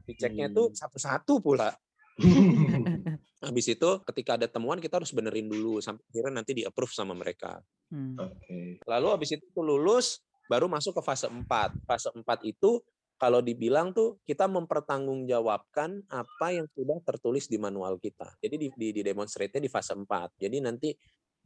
[0.08, 0.76] Diceknya tuh Hmm.
[0.78, 1.76] satu-satu pula.
[3.46, 7.60] Habis itu ketika ada temuan kita harus benerin dulu sampai akhirnya nanti di-approve sama mereka.
[7.92, 8.16] Hmm.
[8.16, 8.80] Oke.
[8.82, 11.44] Lalu habis itu tuh lulus baru masuk ke fase 4.
[11.84, 12.80] Fase 4 itu
[13.16, 18.28] kalau dibilang tuh kita mempertanggungjawabkan apa yang sudah tertulis di manual kita.
[18.40, 20.04] Jadi di, di, di demonstrate-nya di fase 4.
[20.36, 20.90] Jadi nanti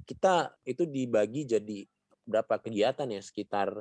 [0.06, 1.84] kita itu dibagi jadi
[2.26, 3.74] berapa kegiatan ya sekitar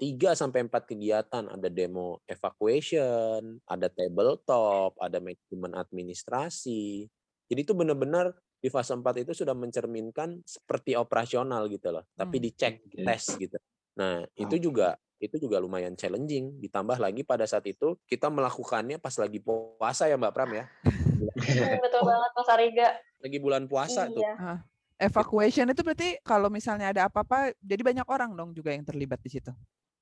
[0.00, 7.04] 3 sampai 4 kegiatan ada demo evacuation, ada tabletop, ada manajemen administrasi.
[7.52, 12.44] Jadi itu benar-benar di fase 4 itu sudah mencerminkan seperti operasional gitu loh, tapi Hmm.
[12.48, 13.60] dicek, tes gitu.
[14.00, 16.56] Nah, itu juga itu juga lumayan challenging.
[16.64, 20.64] Ditambah lagi pada saat itu kita melakukannya pas lagi puasa ya Mbak Pram ya.
[21.20, 22.88] Hmm, betul banget Mas Ariga.
[23.20, 24.24] Lagi bulan puasa tuh.
[24.24, 24.64] Iya.
[24.96, 29.28] Evacuation itu berarti kalau misalnya ada apa-apa, jadi banyak orang dong juga yang terlibat di
[29.32, 29.52] situ.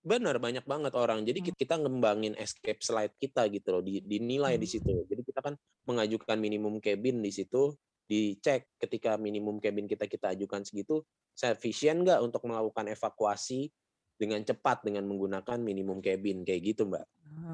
[0.08, 1.20] Benar, banyak banget orang.
[1.20, 1.46] Jadi Hmm.
[1.52, 4.74] ki- kita ngembangin escape slide kita gitu loh, di- dinilai di Hmm.
[4.80, 4.92] situ.
[5.04, 7.76] Jadi kita kan mengajukan minimum cabin di situ,
[8.08, 11.04] dicek ketika minimum cabin kita kita ajukan segitu,
[11.36, 13.68] sufficient nggak untuk melakukan evakuasi
[14.16, 17.06] dengan cepat dengan menggunakan minimum cabin kayak gitu, Mbak.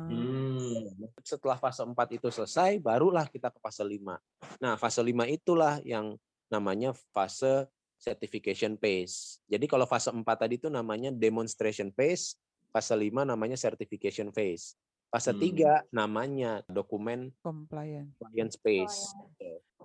[0.08, 1.10] Hmm.
[1.26, 4.16] Setelah fase 4 itu selesai, barulah kita ke fase 5.
[4.62, 6.14] Nah, fase 5 itulah yang
[6.48, 7.66] namanya fase
[8.04, 9.40] certification phase.
[9.48, 12.36] Jadi kalau fase 4 tadi itu namanya demonstration phase,
[12.68, 14.76] fase 5 namanya certification phase.
[15.08, 15.40] Fase Hmm.
[15.40, 18.12] 3 namanya dokumen Compliant.
[18.20, 19.16] compliance phase.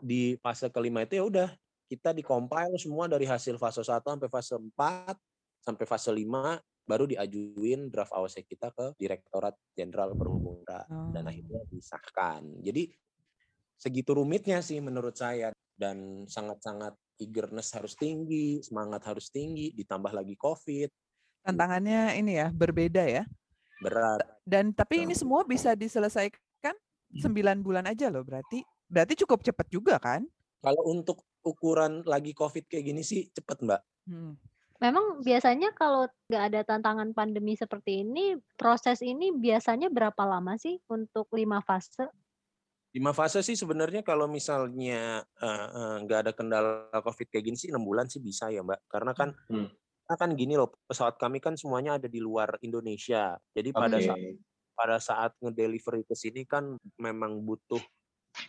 [0.03, 1.49] Di fase kelima itu ya udah
[1.87, 5.15] kita di-compile semua dari hasil fase 1 sampai fase 4
[5.63, 11.29] sampai fase 5 baru diajuin draft AOC kita ke Direktorat Jenderal Perhubungan Udara dan Oh.
[11.29, 12.41] akhirnya disahkan.
[12.65, 12.89] Jadi
[13.77, 20.39] segitu rumitnya sih menurut saya dan sangat-sangat eagerness harus tinggi, semangat harus tinggi, ditambah lagi
[20.39, 20.89] COVID,
[21.43, 23.23] Tantangannya ini ya, berbeda ya.
[23.79, 24.19] berat.
[24.43, 26.75] Dan tapi ini semua bisa diselesaikan
[27.15, 28.59] 9 bulan aja loh berarti.
[28.91, 30.27] Berarti cukup cepat juga kan?
[30.59, 33.81] Kalau untuk ukuran lagi COVID kayak gini sih cepet Mbak.
[34.11, 34.35] Hmm.
[34.83, 40.83] Memang biasanya kalau nggak ada tantangan pandemi seperti ini, proses ini biasanya berapa lama sih
[40.91, 42.07] untuk lima fase?
[42.89, 47.69] Lima fase sih sebenarnya kalau misalnya eh, eh, nggak ada kendala COVID kayak gini sih
[47.69, 48.89] enam bulan sih bisa ya Mbak.
[48.89, 49.69] Karena kan Hmm.
[50.09, 53.37] karena kan gini loh pesawat kami kan semuanya ada di luar Indonesia.
[53.53, 54.09] Jadi pada Oke.
[54.09, 54.19] saat
[54.73, 57.83] pada saat ngedelivery ke sini kan memang butuh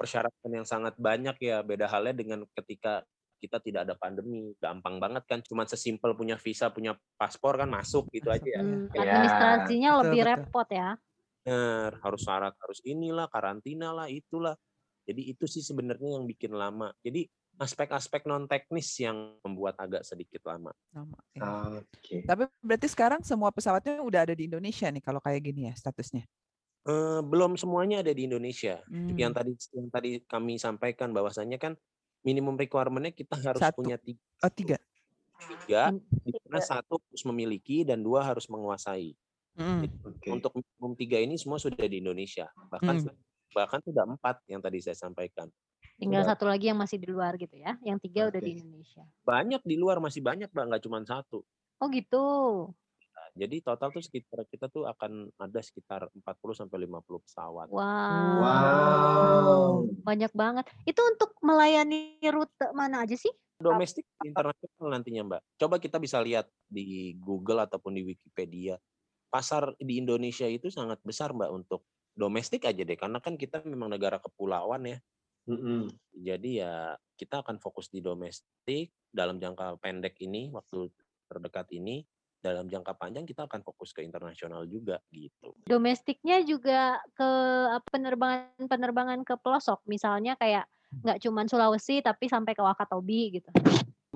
[0.00, 1.60] persyaratan yang sangat banyak ya.
[1.60, 3.04] Beda halnya dengan ketika
[3.40, 5.40] kita tidak ada pandemi, gampang banget kan.
[5.40, 8.60] Cuman sesimpel punya visa, punya paspor kan masuk gitu aja ya.
[8.60, 10.30] Hmm, Ya, administrasinya betul, lebih betul.
[10.32, 10.88] repot ya.
[11.40, 14.54] Bener, harus syarat harus inilah, karantina lah, itulah.
[15.08, 16.92] Jadi itu sih sebenarnya yang bikin lama.
[17.00, 17.26] Jadi
[17.60, 20.72] aspek-aspek non teknis yang membuat agak sedikit lama.
[20.92, 21.40] Nama, ya.
[21.80, 22.24] Oke.
[22.24, 26.24] Tapi berarti sekarang semua pesawatnya udah ada di Indonesia nih kalau kayak gini ya statusnya.
[26.88, 28.80] Eh, belum semuanya ada di Indonesia.
[28.88, 29.12] Hmm.
[29.12, 31.76] Yang tadi yang tadi kami sampaikan bahwasannya kan
[32.24, 33.84] minimum requirement-nya kita harus Satu.
[33.84, 34.76] punya tiga, Oh tiga.
[35.64, 39.16] tiga Hmm, di mana satu harus memiliki dan dua harus menguasai.
[39.58, 39.82] Hmm.
[40.06, 40.28] Oke.
[40.30, 42.46] Untuk minimum tiga ini semua sudah di Indonesia.
[42.70, 43.16] Bahkan Hmm.
[43.50, 45.50] bahkan sudah empat yang tadi saya sampaikan.
[45.98, 46.32] Tinggal Udah.
[46.32, 47.76] satu lagi yang masih di luar gitu ya.
[47.82, 48.56] Yang tiga udah di.
[48.56, 49.04] Indonesia.
[49.20, 51.44] Banyak di luar masih banyak, Mbak, nggak cuma satu.
[51.76, 52.24] Oh gitu.
[53.10, 57.68] Nah, Jadi total tuh sekitar kita tuh akan ada sekitar 40 sampai 50 pesawat.
[57.68, 58.40] Wow.
[58.40, 59.60] Wow.
[60.00, 60.64] Banyak banget.
[60.88, 63.32] Itu untuk melayani rute mana aja sih?
[63.60, 65.42] Domestik internasional nantinya, Mbak.
[65.60, 68.80] Coba kita bisa lihat di Google ataupun di Wikipedia.
[69.30, 71.86] Pasar di Indonesia itu sangat besar, Mbak, untuk
[72.18, 74.98] domestik aja deh karena kan kita memang negara kepulauan ya.
[75.46, 75.88] Mm-mm.
[76.12, 80.90] Jadi ya kita akan fokus di domestik dalam jangka pendek ini, waktu
[81.30, 82.02] terdekat ini.
[82.40, 85.52] Dalam jangka panjang kita akan fokus ke internasional juga gitu.
[85.68, 87.30] Domestiknya juga ke
[87.68, 89.84] apa, penerbangan-penerbangan ke pelosok.
[89.84, 90.64] Misalnya kayak
[91.04, 93.52] nggak cuman Sulawesi tapi sampai ke Wakatobi gitu.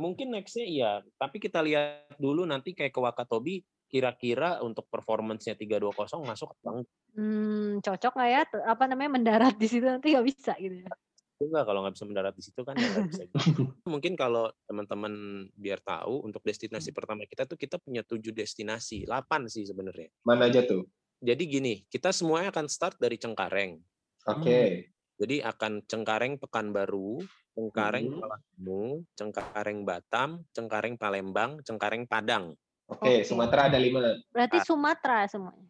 [0.01, 3.61] Mungkin nextnya iya, tapi kita lihat dulu nanti kayak ke Wakatobi
[3.95, 6.91] kira-kira untuk performance-nya 320 masuk apa enggak?
[7.15, 8.43] Hmm, cocok nggak ya?
[8.67, 10.91] Apa namanya mendarat di situ nanti nggak bisa gitu ya?
[11.39, 13.23] Enggak kalau nggak bisa mendarat di situ kan ya nggak bisa.
[13.31, 13.71] gitu.
[13.87, 19.47] Mungkin kalau teman-teman biar tahu untuk destinasi pertama kita tuh kita punya tujuh destinasi, 8
[19.47, 20.11] sih sebenarnya.
[20.27, 20.91] Mana aja tuh?
[21.23, 23.79] Jadi gini, kita semuanya akan start dari Cengkareng.
[24.27, 24.91] Oke.
[25.15, 27.23] Jadi akan Cengkareng Pekanbaru,
[27.55, 28.43] Cengkareng Hmm.
[28.59, 32.59] Temu, Cengkareng Batam, Cengkareng Palembang, Cengkareng Padang.
[32.85, 33.25] Oke, Oke.
[33.25, 34.21] Sumatera ada lima.
[34.29, 34.65] Berarti Ah.
[34.65, 35.65] Sumatera semuanya.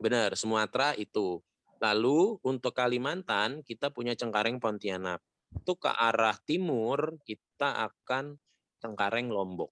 [0.00, 1.44] Benar, Sumatera itu.
[1.76, 5.20] Lalu untuk Kalimantan kita punya Cengkareng Pontianak.
[5.52, 8.40] Itu ke arah timur kita akan
[8.80, 9.70] Cengkareng Lombok.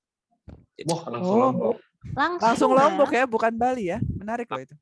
[0.77, 1.43] Jadi Wah, langsung Oh.
[1.49, 1.77] Lombok.
[2.13, 2.79] Langsung, Langsung ya.
[2.83, 3.99] Lombok ya, bukan Bali ya.
[4.03, 4.75] Menarik loh itu.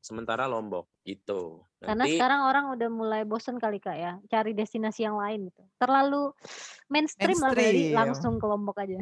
[0.00, 1.60] sementara Lombok gitu.
[1.76, 5.60] Karena Nanti sekarang orang udah mulai bosen kali kak ya, cari destinasi yang lain gitu.
[5.76, 6.32] Terlalu
[6.88, 7.98] mainstream, lah dari Mainstream.
[8.00, 8.96] langsung ke Lombok aja.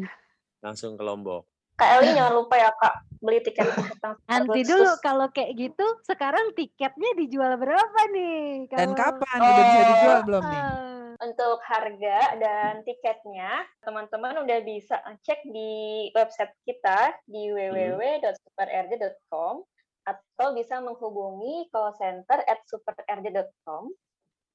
[0.59, 1.47] langsung ke Lombok.
[1.79, 3.67] Kak Eli jangan lupa ya Kak beli tiket
[4.31, 8.71] Nanti dulu kalau kayak gitu, sekarang tiketnya dijual berapa nih?
[8.71, 9.39] Dan Kalau- kapan?
[9.43, 10.63] Udah bisa dijual belum nih?
[10.63, 10.87] Ah,
[11.19, 19.67] Untuk harga dan tiketnya, teman-teman udah bisa cek di website kita di www.superrj.com
[20.07, 23.91] atau bisa menghubungi call center at superrj.com.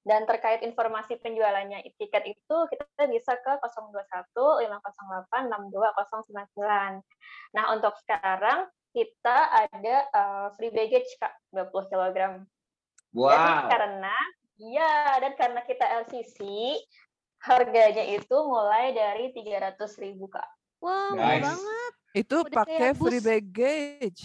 [0.03, 6.99] Dan terkait informasi penjualannya tiket itu kita bisa ke 021 508 62099.
[7.55, 9.37] Nah, untuk sekarang kita
[9.71, 12.11] ada eh, free baggage Kak, 20 kg.
[12.13, 12.31] Dan
[13.13, 13.69] Wow.
[13.69, 14.15] karena
[14.57, 16.41] ya dan karena kita LCC
[17.39, 19.77] harganya itu mulai dari 300.000
[20.27, 20.47] Kak.
[20.81, 21.45] Wah, murah Nice.
[21.47, 21.93] banget.
[22.13, 24.21] Itu Udah pakai free baggage.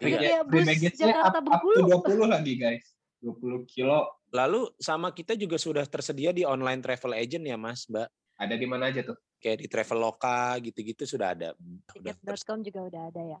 [0.00, 0.18] Udah Iya.
[0.18, 2.24] kayak Free bus baggage-nya Jakarta up, up to Bengkulu.
[2.24, 2.86] 20 lagi, guys.
[3.22, 4.08] 20 kilo.
[4.32, 8.08] Lalu sama kita juga sudah tersedia di online travel agent ya Mas, Mbak.
[8.40, 9.16] Ada di mana aja tuh?
[9.40, 11.52] Kayak di Traveloka gitu-gitu sudah ada.
[11.92, 13.40] Tiket.com juga udah ada ya.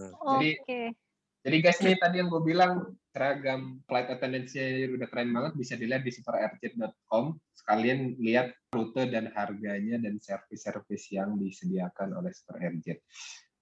[0.00, 0.80] Nah, Jadi- Oke.
[1.38, 6.02] Jadi guys nih tadi yang gue bilang seragam flight attendance-nya udah keren banget bisa dilihat
[6.02, 7.38] di superairjet.com.
[7.54, 13.00] Sekalian lihat rute dan harganya dan servis-servis yang disediakan oleh Super Airjet.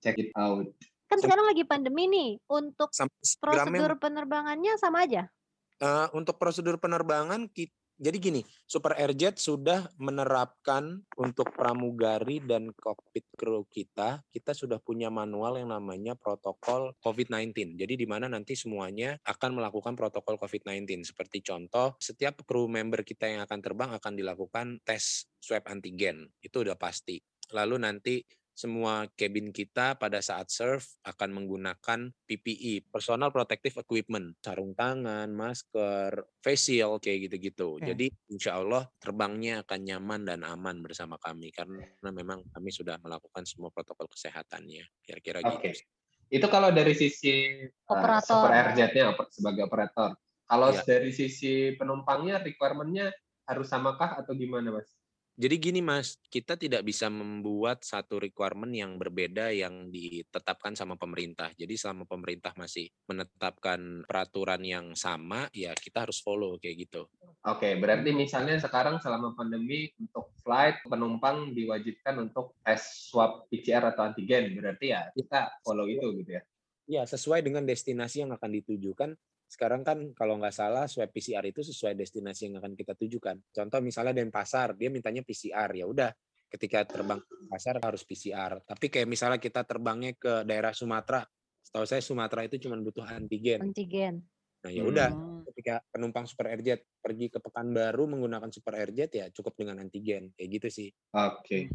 [0.00, 0.66] Check it out.
[1.06, 2.30] Kan sekarang lagi pandemi nih.
[2.50, 5.28] Untuk Sampai prosedur penerbangannya sama aja.
[5.76, 13.24] Eh, untuk prosedur penerbangan ki- jadi gini, Super Airjet sudah menerapkan untuk pramugari dan kokpit
[13.32, 17.72] kru kita, kita sudah punya manual yang namanya protokol COVID-19.
[17.80, 21.08] Jadi di mana nanti semuanya akan melakukan protokol COVID-19.
[21.08, 26.28] Seperti contoh, setiap kru member kita yang akan terbang akan dilakukan tes swab antigen.
[26.44, 27.16] Itu udah pasti.
[27.56, 28.20] Lalu nanti
[28.56, 36.24] semua cabin kita pada saat serve akan menggunakan PPE, personal protective equipment, sarung tangan, masker,
[36.40, 37.76] face shield kayak gitu-gitu.
[37.76, 37.92] Oke.
[37.92, 43.44] Jadi insya Allah terbangnya akan nyaman dan aman bersama kami karena memang kami sudah melakukan
[43.44, 44.88] semua protokol kesehatannya.
[45.04, 45.76] Kira-kira Oke.
[45.76, 45.84] gitu.
[46.32, 48.40] Itu kalau dari sisi uh, Operator.
[48.40, 50.16] Super Airjet-nya oper- sebagai operator.
[50.48, 50.80] Kalau Ya.
[50.80, 53.12] dari sisi penumpangnya requirement-nya
[53.46, 54.88] harus samakah atau gimana, Mas?
[55.36, 61.52] Jadi gini Mas, kita tidak bisa membuat satu requirement yang berbeda yang ditetapkan sama pemerintah.
[61.60, 67.04] Jadi selama pemerintah masih menetapkan peraturan yang sama, ya kita harus follow kayak gitu.
[67.44, 72.80] Oke, berarti misalnya sekarang selama pandemi untuk flight penumpang diwajibkan untuk tes
[73.12, 76.42] swab PCR atau antigen, berarti ya kita follow itu gitu ya.
[76.86, 79.10] Ya, sesuai dengan destinasi yang akan ditujukan.
[79.46, 83.38] Sekarang kan kalau nggak salah swab PCR itu sesuai destinasi yang akan kita tujukan.
[83.54, 86.10] Contoh misalnya Denpasar, dia mintanya PCR, ya udah
[86.46, 88.58] ketika terbang ke Denpasar harus PCR.
[88.62, 91.22] Tapi kayak misalnya kita terbangnya ke daerah Sumatera,
[91.62, 93.70] setahu saya Sumatera itu cuma butuh antigen.
[93.70, 94.22] Antigen.
[94.66, 95.42] Nah ya udah, Hmm.
[95.46, 100.50] ketika penumpang Super Airjet pergi ke Pekanbaru menggunakan Super Airjet ya cukup dengan antigen, kayak
[100.58, 100.88] gitu sih.
[101.14, 101.70] Oke.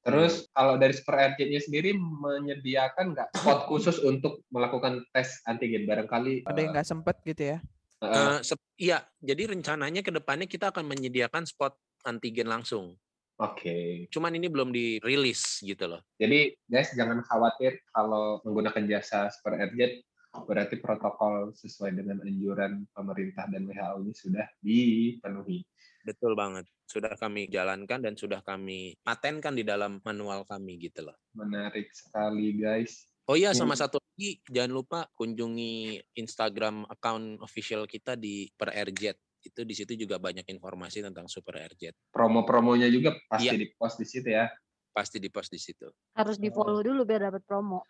[0.00, 5.84] Terus kalau dari Super Airjet-nya sendiri menyediakan nggak spot khusus untuk melakukan tes antigen?
[5.84, 7.58] Barangkali Ada yang nggak sempet gitu ya?
[8.00, 11.76] eh, Eh, sep- iya, jadi rencananya ke depannya kita akan menyediakan spot
[12.08, 12.96] antigen langsung.
[13.40, 14.08] Oke.
[14.08, 16.00] Cuman ini belum dirilis gitu loh.
[16.16, 23.48] Jadi guys jangan khawatir kalau menggunakan jasa Super Airjet berarti protokol sesuai dengan anjuran pemerintah
[23.52, 25.60] dan WHO ini sudah dipenuhi.
[26.04, 26.64] Betul banget.
[26.88, 31.16] Sudah kami jalankan dan sudah kami patenkan di dalam manual kami gitu loh.
[31.36, 33.06] Menarik sekali guys.
[33.30, 39.20] Oh iya, sama satu lagi jangan lupa kunjungi Instagram account official kita di Per Airjet.
[39.40, 41.94] Itu di situ juga banyak informasi tentang Super Airjet.
[42.10, 43.60] Promo-promonya juga pasti Iya.
[43.60, 44.50] di post di situ ya.
[44.90, 45.86] Pasti di post di situ.
[46.18, 47.86] Harus di follow dulu biar dapat promo.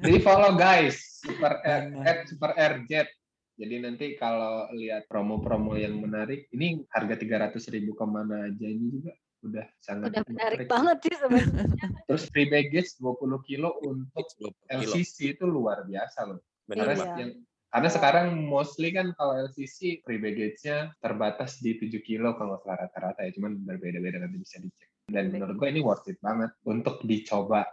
[0.00, 3.12] Jadi follow guys, Super Air, at Super Airjet
[3.58, 8.86] Jadi nanti kalau lihat promo-promo yang menarik, ini harga 300 ribu ke mana aja ini
[9.02, 10.68] juga udah sangat Udah menarik sih.
[10.70, 11.66] banget sih sebenarnya.
[12.08, 14.78] Terus free baggage 20 kilo untuk 20 kilo.
[14.78, 16.38] LCC itu luar biasa loh.
[16.70, 17.02] Benar Karena Iya.
[17.02, 17.18] banget.
[17.18, 17.32] yang
[17.68, 22.78] karena sekarang mostly kan kalau LCC free baggage-nya terbatas di 7 kilo kalau nggak salah
[22.86, 24.88] rata-rata ya, cuman berbeda-beda nanti bisa dicek.
[25.04, 27.66] Dan menurut gue ini worth it banget untuk dicoba.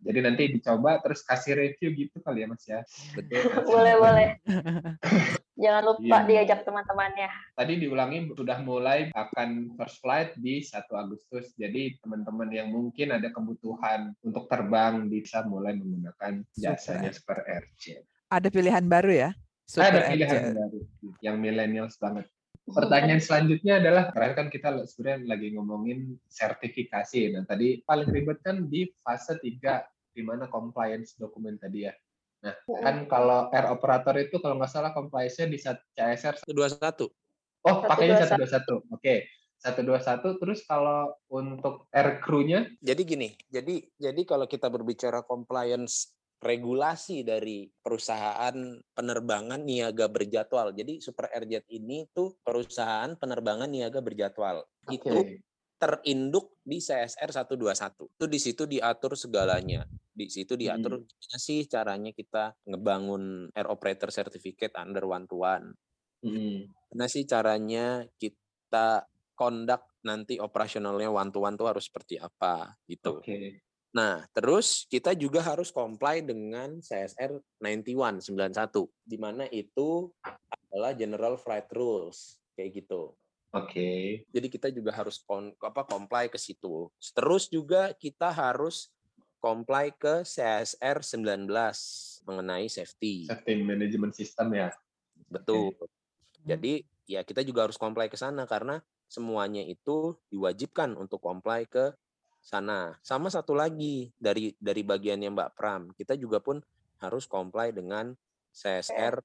[0.00, 2.80] Jadi nanti dicoba terus kasih review gitu kali ya Mas ya.
[3.12, 3.40] Betul.
[3.62, 4.28] Boleh, boleh.
[5.60, 6.26] Jangan lupa Iya.
[6.26, 7.28] diajak teman-temannya.
[7.52, 11.52] Tadi diulangi sudah mulai akan first flight di 1 Agustus.
[11.52, 18.08] Jadi teman-teman yang mungkin ada kebutuhan untuk terbang bisa mulai menggunakan jasanya Super Airjet.
[18.32, 19.30] Ada pilihan baru ya?
[19.30, 20.56] ada Super pilihan Airjet.
[20.56, 20.80] baru
[21.20, 22.24] yang millennials banget.
[22.70, 27.34] Pertanyaan selanjutnya adalah karena kan kita sebenarnya lagi ngomongin sertifikasi.
[27.34, 29.82] Nah, tadi paling ribet kan di fase 3
[30.14, 31.94] di mana compliance dokumen tadi ya.
[32.40, 37.10] Nah, kan kalau air operator itu kalau nggak salah compliance-nya di CSR 121.
[37.68, 38.88] Oh, pakainya 121.
[38.88, 38.96] 121.
[38.96, 39.28] Oke.
[39.60, 47.20] 121 terus kalau untuk air crew-nya Jadi gini, jadi jadi kalau kita berbicara compliance regulasi
[47.20, 48.56] dari perusahaan
[48.96, 50.72] penerbangan niaga berjadwal.
[50.72, 54.64] Jadi Super Airjet ini tuh perusahaan penerbangan niaga berjadwal.
[54.88, 55.44] Itu Oke.
[55.76, 58.08] terinduk di CSR 121.
[58.16, 59.84] Itu di situ diatur segalanya.
[60.10, 65.76] Di situ diatur gimana sih caranya kita ngebangun air operator certificate under one to one.
[66.24, 66.72] Mm-mm.
[66.88, 69.04] Gimana sih caranya kita
[69.36, 73.20] conduct nanti operasionalnya one to one tuh harus seperti apa gitu.
[73.20, 73.60] Oke.
[73.90, 80.14] Nah, terus kita juga harus comply dengan CSR 91 91 di mana itu
[80.70, 83.18] adalah General Flight Rules kayak gitu.
[83.50, 84.22] Oke.
[84.30, 86.86] Jadi kita juga harus kon, apa comply ke situ.
[87.10, 88.94] Terus juga kita harus
[89.42, 91.50] comply ke CSR 19
[92.30, 93.26] mengenai safety.
[93.26, 94.70] Safety management system ya.
[95.26, 95.74] Betul.
[96.46, 98.78] Jadi ya kita juga harus comply ke sana karena
[99.10, 101.90] semuanya itu diwajibkan untuk comply ke
[102.40, 102.96] sana.
[103.04, 106.58] Sama satu lagi dari dari bagiannya Mbak Pram, kita juga pun
[107.00, 108.12] harus comply dengan
[108.50, 109.20] CSR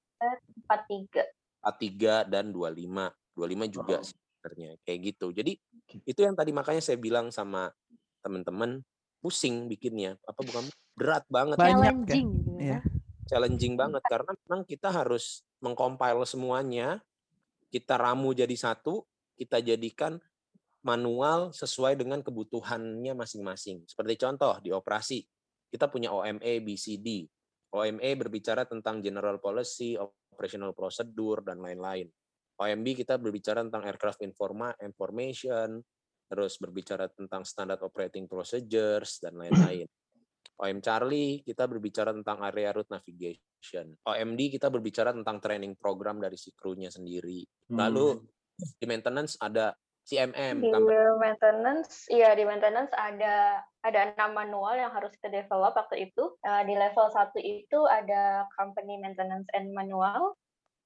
[0.69, 1.25] 43.
[1.63, 3.09] 43 dan 25.
[3.35, 4.05] 25 juga Oh.
[4.05, 5.33] sebenarnya kayak gitu.
[5.33, 5.57] Jadi
[6.05, 7.73] itu yang tadi makanya saya bilang sama
[8.21, 8.85] teman-teman
[9.19, 10.15] pusing bikinnya.
[10.29, 11.81] Apa bukan berat banget Banyak ya?
[11.81, 12.61] Challenging gitu ya.
[12.61, 12.79] Iya.
[13.25, 17.01] challenging banget karena memang kita harus mengcompile semuanya,
[17.73, 19.01] kita ramu jadi satu,
[19.33, 20.21] kita jadikan
[20.85, 23.89] manual sesuai dengan kebutuhannya masing-masing.
[23.89, 25.25] Seperti contoh di operasi,
[25.73, 27.25] kita punya OME, BCD.
[27.73, 32.07] OME berbicara tentang general policy, operational procedure dan lain-lain.
[32.55, 35.83] OMB kita berbicara tentang aircraft informa information,
[36.29, 39.89] terus berbicara tentang standard operating procedures dan lain-lain.
[40.55, 43.91] OM Charlie kita berbicara tentang area route navigation.
[44.07, 47.43] OMD kita berbicara tentang training program dari si krunya sendiri.
[47.43, 47.75] Hmm.
[47.75, 48.23] Lalu
[48.55, 50.69] di maintenance ada CMM, Di
[51.17, 56.37] maintenance, iya di maintenance ada ada enam manual yang harus kita develop waktu itu.
[56.45, 60.37] Eh, di level satu itu ada company maintenance and manual.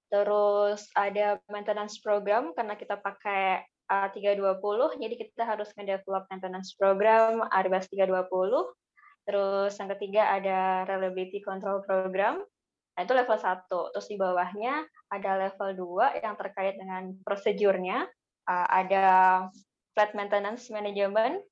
[0.08, 7.90] Terus ada maintenance program karena kita pakai A320, jadi kita harus ngedevelop maintenance program Airbus
[7.92, 8.72] 320.
[9.26, 12.42] Terus yang ketiga ada reliability control program.
[12.96, 13.68] Nah, itu level 1.
[13.68, 18.06] Terus di bawahnya ada level 2 yang terkait dengan prosedurnya.
[18.50, 19.06] Uh, ada
[19.94, 21.46] flight maintenance management,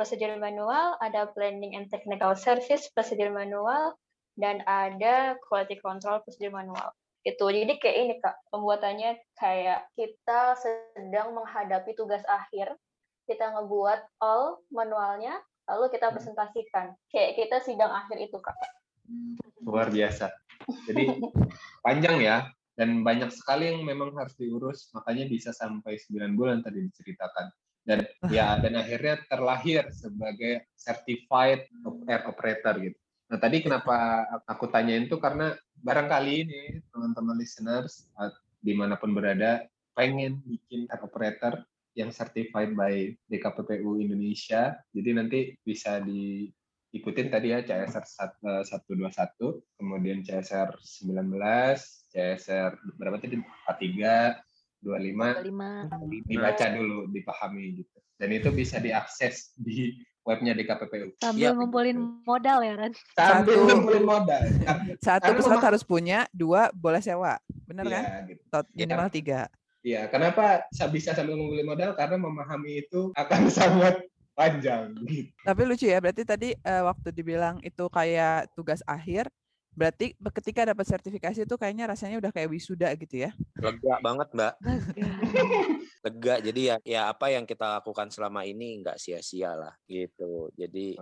[0.00, 3.92] prosedur manual, ada planning and technical service, prosedur manual,
[4.40, 6.96] dan ada quality control prosedur manual.
[7.22, 12.74] Itu jadi kayak ini kak, pembuatannya kayak kita sedang menghadapi tugas akhir,
[13.28, 15.36] kita ngebuat all manualnya,
[15.68, 16.96] lalu kita presentasikan.
[17.12, 18.56] Kayak kita sidang akhir itu kak.
[19.62, 20.32] Luar biasa.
[20.88, 21.22] Jadi
[21.84, 26.80] panjang ya dan banyak sekali yang memang harus diurus makanya bisa sampai 9 bulan tadi
[26.88, 31.66] diceritakan dan ya dan akhirnya terlahir sebagai certified
[32.06, 32.98] air operator gitu.
[33.26, 36.62] Nah tadi kenapa aku tanyain itu karena barangkali ini
[36.94, 38.30] teman-teman listeners uh,
[38.62, 39.66] di mana pun berada
[39.98, 44.78] pengen bikin air operator yang certified by DKPPU Indonesia.
[44.94, 46.00] Jadi nanti bisa
[46.92, 48.04] diikutin tadi ya CSR
[48.62, 49.40] 121,
[49.74, 51.80] kemudian CSR 19,
[52.12, 53.40] CSR berapa tadi?
[53.40, 54.36] 43,
[54.84, 56.28] 25, 25.
[56.28, 57.96] dibaca dulu, dipahami gitu.
[58.14, 61.18] Dan itu bisa diakses di webnya DKPPU.
[61.18, 61.56] Sambil Iya.
[61.56, 62.92] ngumpulin modal ya, Ran?
[63.12, 63.66] Sambil Satu.
[63.66, 64.42] ngumpulin modal.
[65.00, 67.40] Satu pesawat harus punya, dua boleh sewa.
[67.64, 68.04] Bener kan?
[68.04, 68.42] Iya, gitu.
[68.46, 68.84] Tot- Iya.
[68.86, 69.40] Minimal tiga.
[69.82, 71.98] Iya, kenapa sa- bisa sambil ngumpulin modal?
[71.98, 73.98] Karena memahami itu akan sangat
[74.32, 74.94] panjang.
[75.04, 75.32] Gitu.
[75.42, 79.26] Tapi lucu ya, berarti tadi eh, waktu dibilang itu kayak tugas akhir,
[79.72, 83.30] Berarti be- ketika dapat sertifikasi itu kayaknya rasanya udah kayak wisuda gitu ya.
[83.56, 84.54] Lega banget, Mbak.
[86.04, 86.34] Lega.
[86.44, 90.52] Jadi ya ya apa yang kita lakukan selama ini nggak sia-sia lah gitu.
[90.52, 91.00] Jadi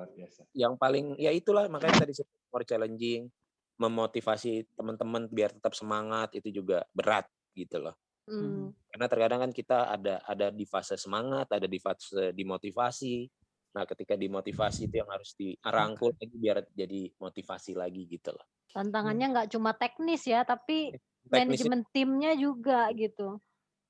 [0.54, 3.26] yang paling ya itulah makanya tadi saya more challenging,
[3.74, 7.26] memotivasi teman-teman biar tetap semangat itu juga berat
[7.58, 7.98] gitu loh.
[8.30, 8.70] Hmm.
[8.90, 13.26] Karena terkadang kan kita ada ada di fase semangat, ada di fase dimotivasi.
[13.70, 18.46] Nah, ketika dimotivasi itu yang harus dirangkul lagi biar jadi motivasi lagi gitu loh.
[18.70, 20.94] Tantangannya nggak cuma teknis ya, tapi
[21.26, 23.38] Teknisnya manajemen timnya juga gitu.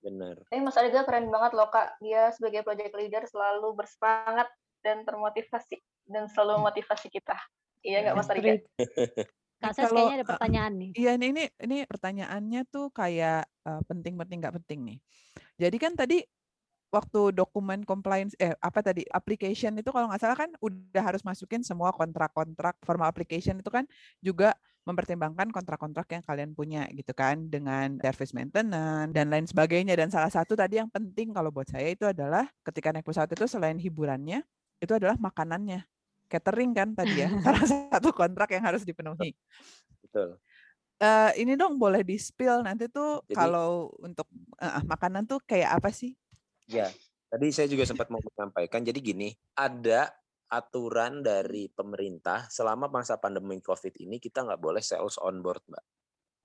[0.01, 0.41] bener.
[0.49, 2.01] Tapi Mas Arga keren banget loh Kak.
[2.01, 4.49] Dia sebagai project leader selalu bersemangat
[4.81, 5.77] dan termotivasi
[6.09, 7.37] dan selalu motivasi kita.
[7.85, 8.53] Iya nggak Mas Arga?
[9.61, 10.91] Kak Ses Kalau, kayaknya ada pertanyaan nih.
[10.97, 14.99] Iya ini ini ini pertanyaannya tuh kayak eh, penting penting nggak penting nih.
[15.61, 16.19] Jadi kan tadi
[16.91, 21.63] waktu dokumen compliance eh apa tadi application itu kalau nggak salah kan udah harus masukin
[21.63, 23.87] semua kontrak-kontrak formal application itu kan
[24.19, 30.11] juga mempertimbangkan kontrak-kontrak yang kalian punya gitu kan dengan service maintenance dan lain sebagainya dan
[30.11, 33.79] salah satu tadi yang penting kalau buat saya itu adalah ketika naik pesawat itu selain
[33.79, 34.43] hiburannya
[34.83, 35.87] itu adalah makanannya
[36.31, 39.35] catering kan tadi ya salah satu kontrak yang harus dipenuhi
[40.07, 40.39] Betul.
[41.03, 44.31] eh ini dong boleh di spill nanti tuh Jadi- kalau untuk
[44.63, 46.15] eh, makanan tuh kayak apa sih?
[46.71, 46.87] Ya,
[47.27, 48.87] tadi saya juga sempat mau menyampaikan.
[48.87, 49.29] Jadi gini,
[49.59, 50.07] ada
[50.47, 55.85] aturan dari pemerintah selama masa pandemi COVID ini kita nggak boleh sales on board, Mbak.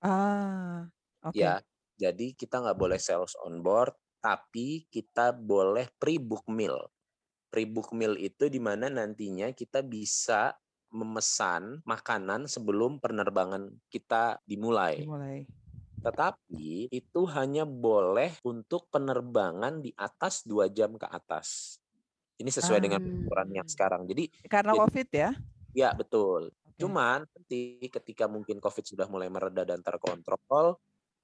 [0.02, 0.86] Ah,
[1.26, 1.34] oke.
[1.34, 1.62] Ya,
[1.94, 6.90] jadi kita nggak boleh sales on board, tapi kita boleh pre-book meal.
[7.48, 10.52] Pre-book meal itu di mana nantinya kita bisa
[10.90, 15.02] memesan makanan sebelum penerbangan kita dimulai.
[15.02, 15.44] Dimulai.
[16.00, 21.78] Tetapi itu hanya boleh untuk penerbangan di atas dua jam ke atas.
[22.36, 23.06] Ini sesuai dengan Ah.
[23.06, 24.02] peraturan yang sekarang.
[24.06, 25.30] Jadi Karena Jadi- COVID ya.
[25.72, 26.52] ya betul.
[26.52, 26.78] Oke.
[26.78, 30.76] Cuman nanti ketika mungkin COVID sudah mulai mereda dan terkontrol,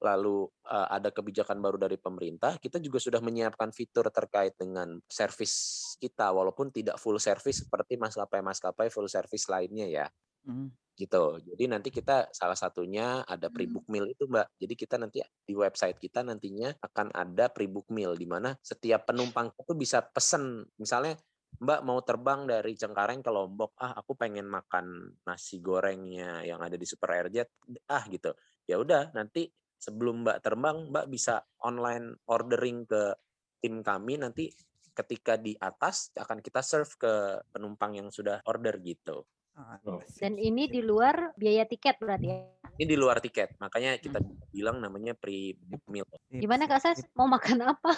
[0.02, 5.78] lalu eh, ada kebijakan baru dari pemerintah, kita juga sudah menyiapkan fitur terkait dengan servis
[6.02, 10.06] kita, walaupun tidak full service seperti maskapai-maskapai full service lainnya ya
[10.42, 10.74] Mm.
[10.98, 11.38] gitu.
[11.38, 14.58] Jadi nanti kita salah satunya ada pre-book meal itu, Mbak.
[14.58, 19.54] Jadi kita nanti di website kita nantinya akan ada pre-book meal di mana setiap penumpang
[19.56, 20.66] itu bisa pesen.
[20.76, 21.16] Misalnya
[21.62, 26.74] Mbak mau terbang dari Cengkareng ke Lombok, ah aku pengen makan nasi gorengnya yang ada
[26.74, 27.48] di Super Airjet,
[27.92, 28.34] ah gitu.
[28.66, 29.46] Ya udah, nanti
[29.82, 33.18] sebelum Mbak terbang, Mbak bisa online ordering ke
[33.58, 34.46] tim kami nanti
[34.94, 37.12] ketika di atas akan kita serve ke
[37.50, 39.26] penumpang yang sudah order gitu.
[39.52, 40.00] Ah, Oh.
[40.16, 42.40] Dan ini di luar biaya tiket berarti ya.
[42.72, 44.16] Ini di luar tiket, makanya kita
[44.48, 46.08] bilang namanya pre-book meal.
[46.08, 47.04] Sip, Gimana Kak Ses?
[47.12, 47.92] Mau makan apa?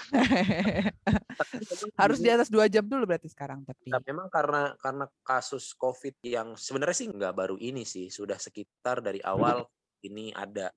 [2.02, 3.86] Harus di atas dua jam dulu berarti sekarang tapi.
[3.86, 8.98] Nah, memang karena karena kasus COVID yang sebenarnya sih nggak baru ini sih, sudah sekitar
[8.98, 9.62] dari awal
[10.02, 10.74] ini ada.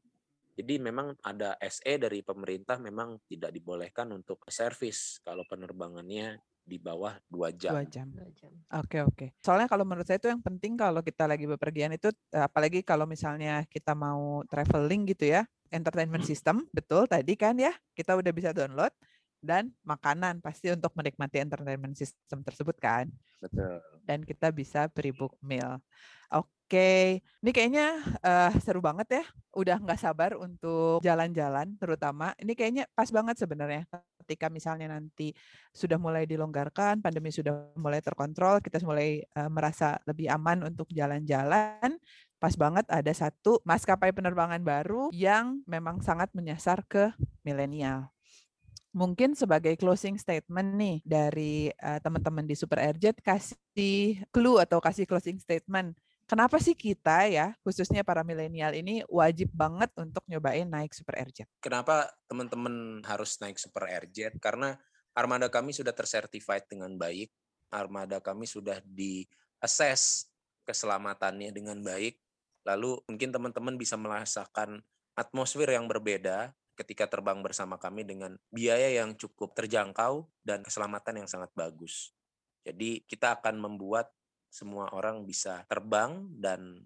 [0.58, 7.16] Jadi memang ada SE dari pemerintah memang tidak dibolehkan untuk servis kalau penerbangannya di bawah
[7.30, 7.78] dua jam.
[7.78, 8.10] Dua jam.
[8.74, 9.26] Oke oke.
[9.40, 13.06] Soalnya kalau menurut saya itu yang penting kalau kita lagi bepergian itu eh, apalagi kalau
[13.08, 18.50] misalnya kita mau traveling gitu ya, entertainment system betul tadi kan ya kita udah bisa
[18.56, 18.92] download
[19.42, 23.08] dan makanan pasti untuk menikmati entertainment system tersebut kan
[23.40, 23.80] Betul.
[24.04, 25.80] dan kita bisa pre-book meal.
[26.68, 29.26] Oke, ini kayaknya eh, seru banget ya.
[29.56, 33.88] Udah nggak sabar untuk jalan-jalan, terutama ini kayaknya pas banget sebenarnya.
[34.20, 35.32] Ketika misalnya nanti
[35.72, 41.96] sudah mulai dilonggarkan, pandemi sudah mulai terkontrol, kita mulai eh, merasa lebih aman untuk jalan-jalan.
[42.36, 47.16] Pas banget ada satu maskapai penerbangan baru yang memang sangat menyasar ke
[47.48, 48.12] milenial.
[48.98, 55.06] Mungkin sebagai closing statement nih dari eh, teman-teman di Super Airjet kasih clue atau kasih
[55.06, 55.94] closing statement.
[56.26, 61.46] Kenapa sih kita ya, khususnya para milenial ini wajib banget untuk nyobain naik Super Airjet?
[61.62, 64.34] Kenapa teman-teman harus naik Super Airjet?
[64.42, 64.74] Karena
[65.14, 67.30] armada kami sudah tersertified dengan baik,
[67.70, 69.30] armada kami sudah di
[69.62, 70.26] assess
[70.66, 72.18] keselamatannya dengan baik.
[72.66, 74.82] Lalu mungkin teman-teman bisa merasakan
[75.16, 81.28] atmosfer yang berbeda ketika terbang bersama kami dengan biaya yang cukup terjangkau dan keselamatan yang
[81.28, 82.14] sangat bagus.
[82.62, 84.14] Jadi kita akan membuat
[84.48, 86.86] semua orang bisa terbang dan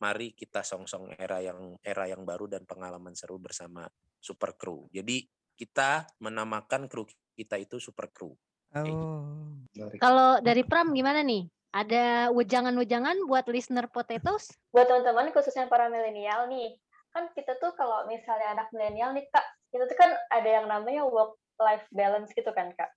[0.00, 3.84] mari kita songsong era yang era yang baru dan pengalaman seru bersama
[4.18, 4.88] Super Crew.
[4.90, 5.26] Jadi
[5.58, 7.04] kita menamakan kru
[7.34, 8.32] kita itu Super Crew.
[8.72, 8.94] Gitu.
[8.94, 9.98] Oh.
[9.98, 11.46] Kalau dari Pram gimana nih?
[11.68, 14.56] Ada wejangan-wejangan buat listener potatoes?
[14.72, 16.80] Buat teman-teman khususnya para milenial nih,
[17.14, 21.04] kan kita tuh kalau misalnya anak milenial nih Kak, kita tuh kan ada yang namanya
[21.08, 22.90] work life balance gitu kan Kak.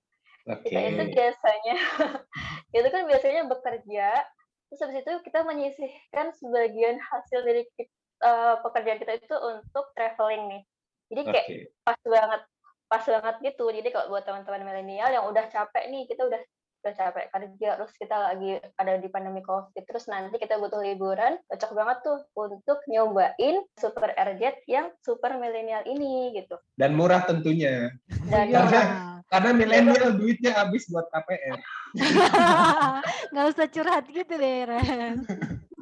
[0.50, 0.70] Oke.
[0.70, 1.76] Kita itu biasanya
[2.78, 4.26] itu kan biasanya bekerja
[4.72, 7.68] Terus habis itu kita menyisihkan sebagian hasil dari
[8.24, 10.62] uh, pekerjaan kita itu untuk traveling nih.
[11.12, 11.58] Jadi kayak Oke.
[11.84, 12.42] pas banget,
[12.88, 13.68] pas banget gitu.
[13.68, 16.40] Jadi kalau buat teman-teman milenial yang udah capek nih, kita udah
[16.82, 21.38] udah capek kerja, terus kita lagi ada di pandemi COVID, terus nanti kita butuh liburan,
[21.46, 26.58] cocok banget tuh untuk nyobain Super RZ yang super milenial ini gitu.
[26.74, 27.94] Dan murah tentunya.
[28.28, 29.22] Dan Iya.
[29.32, 31.60] Karena milenial duitnya habis buat KPR.
[33.32, 35.24] Nggak usah curhat gitu deh, Ren.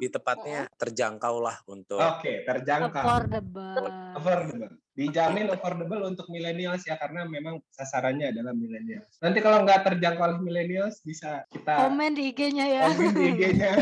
[0.00, 3.04] Di tepatnya terjangkau lah untuk Oke, terjangkau.
[3.04, 3.84] Affordable.
[4.16, 4.80] Affordable.
[4.96, 9.20] Dijamin affordable untuk millennials ya karena memang sasarannya adalah millennials.
[9.20, 12.82] Nanti kalau nggak terjangkau oleh millennials bisa kita Komen di IG-nya ya.
[12.88, 13.72] komen di IG-nya.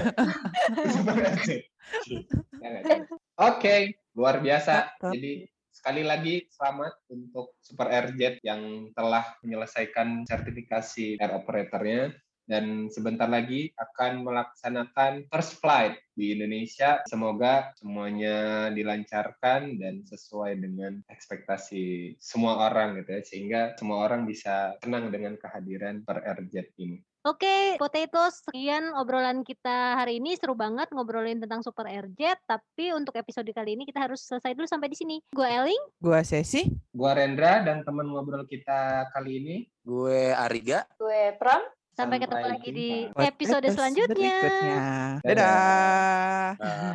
[3.50, 3.74] Oke,
[4.18, 4.98] luar biasa.
[4.98, 12.10] Jadi sekali lagi selamat untuk Super RZ yang telah menyelesaikan sertifikasi air operatornya
[12.48, 17.04] dan sebentar lagi akan melaksanakan first flight di Indonesia.
[17.06, 24.74] Semoga semuanya dilancarkan dan sesuai dengan ekspektasi semua orang gitu ya sehingga semua orang bisa
[24.80, 26.98] tenang dengan kehadiran per RZ ini.
[27.26, 30.32] Oke, Potatoes, sekian obrolan kita hari ini.
[30.38, 32.40] Seru banget ngobrolin tentang Super RZ.
[32.48, 35.16] Tapi untuk episode kali ini kita harus selesai dulu sampai di sini.
[35.28, 35.82] Gue Eling.
[36.00, 36.70] Gua Sesi.
[36.88, 39.56] Gua Rendra dan teman ngobrol kita kali ini
[39.88, 40.84] gue Ariga.
[41.00, 41.64] gue Pram,
[41.98, 43.22] Sampai ketemu Sampai lagi di jumpa.
[43.26, 44.38] episode selanjutnya.
[44.38, 44.78] berikutnya.
[45.26, 46.48] Dadah.
[46.54, 46.54] Dadah.
[46.62, 46.94] Uh,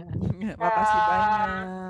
[0.64, 1.90] Makasih banyak.